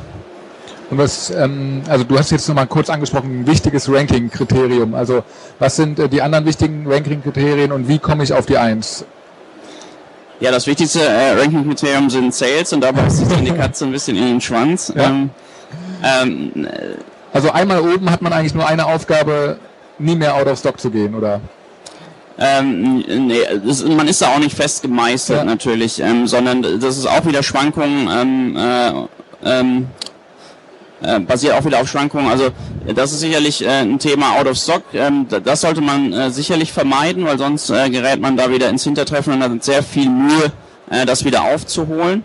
Und 0.89 0.99
was, 0.99 1.31
ähm, 1.31 1.81
also 1.89 2.03
du 2.03 2.17
hast 2.17 2.31
jetzt 2.31 2.47
nochmal 2.47 2.67
kurz 2.67 2.89
angesprochen, 2.89 3.41
ein 3.41 3.47
wichtiges 3.47 3.91
Ranking-Kriterium. 3.91 4.93
Also 4.93 5.23
was 5.58 5.75
sind 5.75 5.99
äh, 5.99 6.08
die 6.08 6.21
anderen 6.21 6.45
wichtigen 6.45 6.86
Ranking-Kriterien 6.88 7.71
und 7.71 7.88
wie 7.88 7.97
komme 7.99 8.23
ich 8.23 8.31
auf 8.34 8.45
die 8.45 8.58
Eins? 8.58 9.03
Ja, 10.39 10.51
das 10.51 10.67
wichtigste 10.67 11.01
äh, 11.01 11.31
Ranking-Kriterium 11.39 12.10
sind 12.10 12.34
Sales 12.36 12.71
und 12.73 12.81
da 12.81 12.91
beißt 12.91 13.17
sich 13.17 13.27
dann 13.27 13.45
die 13.45 13.51
Katze 13.51 13.86
ein 13.86 13.91
bisschen 13.91 14.15
in 14.17 14.25
den 14.25 14.41
Schwanz. 14.41 14.93
Ja. 14.95 15.05
Ähm, 15.05 15.29
ähm, 16.03 16.67
Also 17.34 17.51
einmal 17.51 17.81
oben 17.81 18.10
hat 18.12 18.21
man 18.21 18.31
eigentlich 18.31 18.53
nur 18.53 18.65
eine 18.65 18.86
Aufgabe, 18.86 19.58
nie 19.99 20.15
mehr 20.15 20.36
out 20.36 20.47
of 20.47 20.58
stock 20.58 20.79
zu 20.79 20.89
gehen, 20.89 21.15
oder? 21.15 21.41
Ähm, 22.37 22.97
nee, 23.27 23.39
das, 23.65 23.83
man 23.85 24.07
ist 24.07 24.21
da 24.21 24.27
auch 24.33 24.39
nicht 24.39 24.55
fest 24.55 24.81
gemeißelt 24.81 25.39
Ja. 25.39 25.45
natürlich, 25.45 25.99
ähm, 26.01 26.27
sondern 26.27 26.61
das 26.81 26.97
ist 26.97 27.05
auch 27.05 27.25
wieder 27.25 27.41
Schwankungen, 27.43 28.09
ähm, 28.11 28.57
äh, 28.57 28.91
ähm, 29.59 29.87
äh, 31.01 31.19
basiert 31.21 31.53
auch 31.53 31.63
wieder 31.65 31.79
auf 31.79 31.87
Schwankungen. 31.89 32.27
Also 32.29 32.49
das 32.93 33.13
ist 33.13 33.21
sicherlich 33.21 33.63
äh, 33.63 33.81
ein 33.81 33.99
Thema 33.99 34.37
out 34.39 34.47
of 34.47 34.57
stock. 34.57 34.83
Ähm, 34.93 35.27
da- 35.29 35.39
das 35.39 35.61
sollte 35.61 35.79
man 35.81 36.11
äh, 36.11 36.29
sicherlich 36.29 36.73
vermeiden, 36.73 37.25
weil 37.25 37.37
sonst 37.37 37.69
äh, 37.69 37.89
gerät 37.89 38.19
man 38.19 38.35
da 38.35 38.49
wieder 38.51 38.69
ins 38.69 38.83
Hintertreffen 38.83 39.33
und 39.33 39.41
hat 39.43 39.63
sehr 39.63 39.81
viel 39.83 40.09
Mühe, 40.09 40.51
äh, 40.89 41.05
das 41.05 41.23
wieder 41.23 41.43
aufzuholen. 41.43 42.23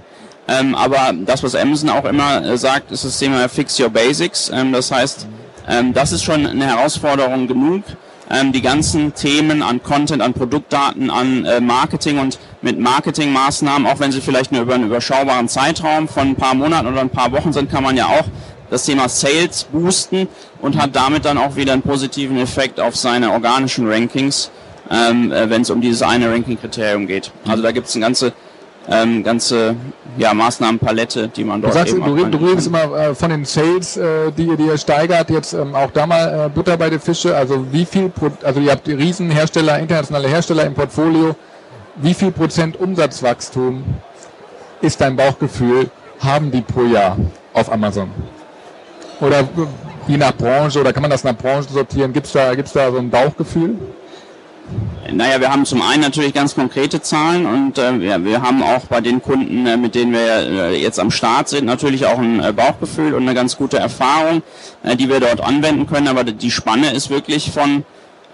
Ähm, 0.48 0.74
aber 0.74 1.12
das, 1.24 1.42
was 1.44 1.54
Amazon 1.54 1.90
auch 1.90 2.04
immer 2.04 2.44
äh, 2.44 2.58
sagt, 2.58 2.90
ist 2.90 3.04
das 3.04 3.16
Thema 3.18 3.48
Fix 3.48 3.78
Your 3.78 3.90
Basics. 3.90 4.50
Ähm, 4.52 4.72
das 4.72 4.90
heißt, 4.90 5.26
ähm, 5.68 5.92
das 5.92 6.10
ist 6.10 6.24
schon 6.24 6.46
eine 6.46 6.66
Herausforderung 6.66 7.46
genug. 7.46 7.84
Ähm, 8.32 8.52
die 8.52 8.62
ganzen 8.62 9.12
Themen 9.14 9.62
an 9.62 9.82
Content, 9.82 10.22
an 10.22 10.34
Produktdaten, 10.34 11.10
an 11.10 11.44
äh, 11.44 11.60
Marketing 11.60 12.18
und 12.18 12.38
mit 12.62 12.78
Marketingmaßnahmen, 12.78 13.88
auch 13.88 13.98
wenn 13.98 14.12
sie 14.12 14.20
vielleicht 14.20 14.52
nur 14.52 14.62
über 14.62 14.74
einen 14.74 14.86
überschaubaren 14.86 15.48
Zeitraum 15.48 16.06
von 16.06 16.28
ein 16.28 16.36
paar 16.36 16.54
Monaten 16.54 16.86
oder 16.86 17.00
ein 17.00 17.10
paar 17.10 17.32
Wochen 17.32 17.52
sind, 17.52 17.70
kann 17.70 17.82
man 17.82 17.96
ja 17.96 18.06
auch 18.06 18.24
das 18.70 18.84
Thema 18.84 19.08
Sales 19.08 19.64
boosten 19.64 20.28
und 20.60 20.80
hat 20.80 20.94
damit 20.94 21.24
dann 21.24 21.38
auch 21.38 21.56
wieder 21.56 21.72
einen 21.72 21.82
positiven 21.82 22.38
Effekt 22.38 22.78
auf 22.78 22.96
seine 22.96 23.32
organischen 23.32 23.90
Rankings, 23.90 24.50
ähm, 24.90 25.32
äh, 25.32 25.50
wenn 25.50 25.62
es 25.62 25.70
um 25.70 25.80
dieses 25.80 26.02
eine 26.02 26.30
Ranking-Kriterium 26.30 27.06
geht. 27.06 27.32
Also 27.46 27.62
da 27.62 27.72
gibt 27.72 27.88
es 27.88 27.96
eine 27.96 28.04
ganze, 28.04 28.32
ähm, 28.90 29.22
ganze 29.22 29.76
ja, 30.18 30.34
Maßnahmenpalette, 30.34 31.28
die 31.28 31.44
man 31.44 31.60
Du, 31.60 31.68
dort 31.68 31.74
sagst, 31.74 31.94
eben 31.94 32.04
du, 32.04 32.26
du 32.26 32.38
redest 32.38 32.66
immer 32.66 32.92
äh, 32.92 33.14
von 33.14 33.30
den 33.30 33.44
Sales, 33.44 33.96
äh, 33.96 34.32
die 34.36 34.46
ihr 34.46 34.56
die 34.56 34.64
ihr 34.64 34.78
steigert. 34.78 35.30
Jetzt 35.30 35.52
ähm, 35.52 35.74
auch 35.74 35.90
da 35.92 36.06
mal 36.06 36.46
äh, 36.46 36.48
Butter 36.48 36.76
bei 36.76 36.90
den 36.90 37.00
Fische. 37.00 37.36
Also 37.36 37.64
wie 37.72 37.84
viel, 37.84 38.08
Pro 38.08 38.30
also 38.42 38.60
ihr 38.60 38.72
habt 38.72 38.86
die 38.86 38.92
Riesenhersteller, 38.92 39.78
internationale 39.78 40.28
Hersteller 40.28 40.64
im 40.64 40.74
Portfolio. 40.74 41.36
Wie 41.96 42.14
viel 42.14 42.32
Prozent 42.32 42.78
Umsatzwachstum 42.80 43.84
ist 44.80 45.00
dein 45.00 45.16
Bauchgefühl, 45.16 45.90
haben 46.18 46.50
die 46.50 46.62
pro 46.62 46.82
Jahr 46.82 47.16
auf 47.52 47.70
Amazon? 47.70 48.10
Oder 49.20 49.40
äh, 49.40 49.44
je 50.08 50.16
nach 50.16 50.32
Branche, 50.36 50.80
oder 50.80 50.92
kann 50.92 51.02
man 51.02 51.10
das 51.10 51.22
nach 51.22 51.36
Branchen 51.36 51.68
sortieren? 51.68 52.12
Gibt's 52.12 52.32
da, 52.32 52.54
gibt's 52.54 52.72
da 52.72 52.90
so 52.90 52.98
ein 52.98 53.10
Bauchgefühl? 53.10 53.76
Naja, 55.12 55.40
wir 55.40 55.50
haben 55.50 55.64
zum 55.64 55.82
einen 55.82 56.02
natürlich 56.02 56.34
ganz 56.34 56.54
konkrete 56.54 57.02
Zahlen 57.02 57.46
und 57.46 57.78
äh, 57.78 58.00
wir, 58.00 58.24
wir 58.24 58.42
haben 58.42 58.62
auch 58.62 58.84
bei 58.88 59.00
den 59.00 59.20
Kunden, 59.22 59.66
äh, 59.66 59.76
mit 59.76 59.94
denen 59.94 60.12
wir 60.12 60.20
äh, 60.20 60.80
jetzt 60.80 61.00
am 61.00 61.10
Start 61.10 61.48
sind, 61.48 61.64
natürlich 61.64 62.06
auch 62.06 62.18
ein 62.18 62.42
äh, 62.42 62.52
Bauchgefühl 62.52 63.14
und 63.14 63.22
eine 63.22 63.34
ganz 63.34 63.56
gute 63.56 63.78
Erfahrung, 63.78 64.42
äh, 64.82 64.96
die 64.96 65.08
wir 65.08 65.20
dort 65.20 65.40
anwenden 65.40 65.86
können. 65.86 66.08
Aber 66.08 66.24
die 66.24 66.50
Spanne 66.50 66.92
ist 66.92 67.10
wirklich 67.10 67.50
von 67.50 67.84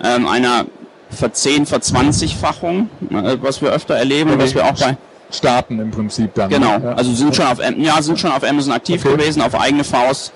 ähm, 0.02 0.26
einer 0.26 0.66
Verzehn-, 1.10 1.66
Verzwanzigfachung, 1.66 2.90
äh, 3.10 3.36
was 3.40 3.62
wir 3.62 3.70
öfter 3.70 3.94
erleben 3.94 4.30
und 4.32 4.38
was 4.38 4.54
wir 4.54 4.64
auch 4.66 4.78
bei 4.78 4.96
Starten 5.30 5.80
im 5.80 5.90
Prinzip 5.90 6.34
dann. 6.34 6.50
Genau, 6.50 6.78
ne? 6.78 6.84
Ja. 6.84 6.92
also 6.92 7.12
sind 7.12 7.34
schon 7.34 7.46
auf 7.46 7.58
ja 7.58 8.00
sind 8.02 8.18
schon 8.20 8.30
auf 8.30 8.44
Amazon 8.44 8.72
aktiv 8.72 9.04
Okay. 9.04 9.16
gewesen, 9.16 9.42
auf 9.42 9.58
eigene 9.58 9.82
Faust 9.82 10.32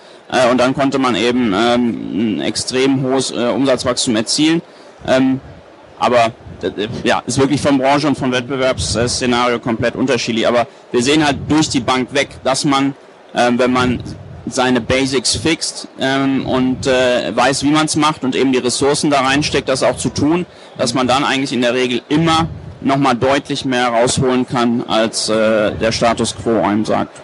und 0.50 0.58
dann 0.58 0.74
konnte 0.74 0.98
man 1.00 1.16
eben 1.16 1.52
ähm, 1.52 2.36
ein 2.38 2.40
extrem 2.40 3.02
hohes 3.02 3.32
Umsatzwachstum 3.32 4.14
erzielen. 4.14 4.62
Ähm, 5.06 5.40
aber 6.00 6.32
äh, 6.62 6.88
ja, 7.04 7.22
ist 7.26 7.38
wirklich 7.38 7.60
von 7.60 7.78
Branche 7.78 8.08
und 8.08 8.18
vom 8.18 8.32
Wettbewerbsszenario 8.32 9.60
komplett 9.60 9.94
unterschiedlich. 9.94 10.48
Aber 10.48 10.66
wir 10.90 11.02
sehen 11.02 11.24
halt 11.24 11.38
durch 11.48 11.68
die 11.68 11.80
Bank 11.80 12.12
weg, 12.12 12.30
dass 12.42 12.64
man, 12.64 12.94
ähm, 13.34 13.58
wenn 13.58 13.72
man 13.72 14.02
seine 14.46 14.80
Basics 14.80 15.36
fixt 15.36 15.86
ähm, 16.00 16.44
und 16.46 16.86
äh, 16.86 17.34
weiß, 17.34 17.62
wie 17.62 17.70
man 17.70 17.86
es 17.86 17.94
macht 17.94 18.24
und 18.24 18.34
eben 18.34 18.50
die 18.52 18.58
Ressourcen 18.58 19.10
da 19.10 19.20
reinsteckt, 19.20 19.68
das 19.68 19.82
auch 19.84 19.96
zu 19.96 20.08
tun, 20.08 20.46
dass 20.76 20.94
man 20.94 21.06
dann 21.06 21.22
eigentlich 21.22 21.52
in 21.52 21.60
der 21.60 21.74
Regel 21.74 22.02
immer 22.08 22.48
nochmal 22.80 23.14
deutlich 23.14 23.64
mehr 23.64 23.88
rausholen 23.88 24.48
kann, 24.48 24.82
als 24.88 25.28
äh, 25.28 25.72
der 25.72 25.92
Status 25.92 26.34
quo 26.34 26.60
einem 26.62 26.84
sagt. 26.84 27.20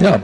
ja. 0.00 0.18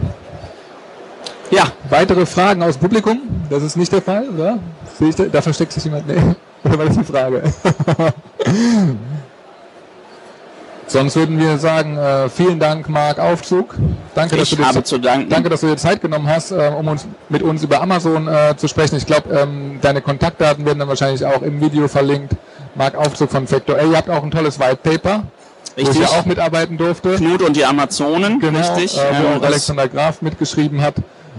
Ja, 1.51 1.64
Weitere 1.90 2.27
Fragen 2.27 2.62
aus 2.62 2.77
Publikum? 2.79 3.21
Das 3.51 3.64
ist 3.64 3.77
nicht 3.77 3.93
der 3.93 4.01
Fall, 4.01 4.29
oder? 4.29 4.61
Da, 5.01 5.25
da 5.25 5.43
versteckt 5.43 5.73
sich 5.73 5.85
jemand? 5.85 6.07
Nee. 6.07 6.37
Oder 6.64 6.79
war 6.79 6.87
das 6.87 6.96
die 6.99 7.05
Frage? 7.05 7.42
Sonst 10.87 11.14
würden 11.14 11.38
wir 11.38 11.57
sagen, 11.59 11.96
äh, 11.96 12.29
vielen 12.29 12.59
Dank, 12.59 12.88
Marc 12.88 13.20
Aufzug. 13.20 13.77
Danke, 14.16 14.37
dass 14.37 14.51
dir, 14.51 14.66
habe 14.66 14.83
zu 14.83 14.99
danken. 14.99 15.29
danke, 15.31 15.49
dass 15.49 15.61
du 15.61 15.68
dir 15.68 15.77
Zeit 15.77 16.01
genommen 16.01 16.27
hast, 16.27 16.51
äh, 16.51 16.73
um 16.77 16.88
uns 16.88 17.07
mit 17.29 17.42
uns 17.42 17.62
über 17.62 17.81
Amazon 17.81 18.27
äh, 18.27 18.57
zu 18.57 18.66
sprechen. 18.66 18.96
Ich 18.96 19.07
glaube, 19.07 19.33
ähm, 19.33 19.79
deine 19.81 20.01
Kontaktdaten 20.03 20.66
werden 20.66 20.81
dann 20.81 20.88
wahrscheinlich 20.88 21.25
auch 21.25 21.42
im 21.42 21.61
Video 21.61 21.87
verlinkt. 21.87 22.33
Marc 22.75 22.96
Aufzug 22.96 23.31
von 23.31 23.46
Factor 23.46 23.77
A. 23.77 23.83
Ihr 23.85 23.96
habt 23.96 24.11
auch 24.11 24.25
ein 24.25 24.33
tolles 24.33 24.59
White 24.59 24.81
Paper, 24.83 25.23
wo 25.77 25.81
ich 25.83 25.88
Richtig. 25.88 26.11
ja 26.11 26.18
auch 26.18 26.25
mitarbeiten 26.27 26.77
durfte. 26.77 27.14
Knut 27.14 27.42
und 27.42 27.55
die 27.55 27.64
Amazonen, 27.64 28.40
Genau, 28.40 28.59
richtig. 28.59 28.99
äh, 28.99 29.01
wo 29.23 29.38
auch 29.38 29.42
Alexander 29.46 29.87
Graf 29.88 30.23
mitgeschrieben 30.23 30.83
hat. 30.83 30.94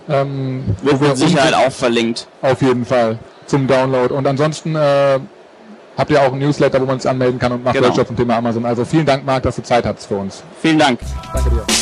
Ähm, 0.09 0.63
wird 0.81 1.01
mit 1.01 1.17
Sicherheit 1.17 1.53
auch 1.53 1.71
verlinkt. 1.71 2.25
auf 2.41 2.61
jeden 2.61 2.85
Fall 2.85 3.19
zum 3.51 3.67
Download. 3.67 4.13
Und 4.13 4.25
ansonsten 4.25 4.75
äh, 4.75 5.19
habt 5.97 6.09
ihr 6.09 6.21
auch 6.21 6.33
ein 6.33 6.39
Newsletter, 6.39 6.81
wo 6.81 6.85
man 6.85 6.99
sich 6.99 7.09
anmelden 7.09 7.37
kann 7.39 7.51
und 7.51 7.63
macht 7.63 7.75
Genau. 7.75 7.87
Workshops 7.87 8.07
zum 8.07 8.17
Thema 8.17 8.37
Amazon. 8.37 8.65
Also 8.65 8.83
vielen 8.85 9.05
Dank, 9.05 9.25
Marc, 9.25 9.43
dass 9.43 9.57
du 9.57 9.61
Zeit 9.63 9.85
hattest 9.85 10.07
für 10.07 10.15
uns. 10.15 10.43
Vielen 10.61 10.79
Dank. 10.79 10.99
Danke 11.33 11.49
dir. 11.51 11.80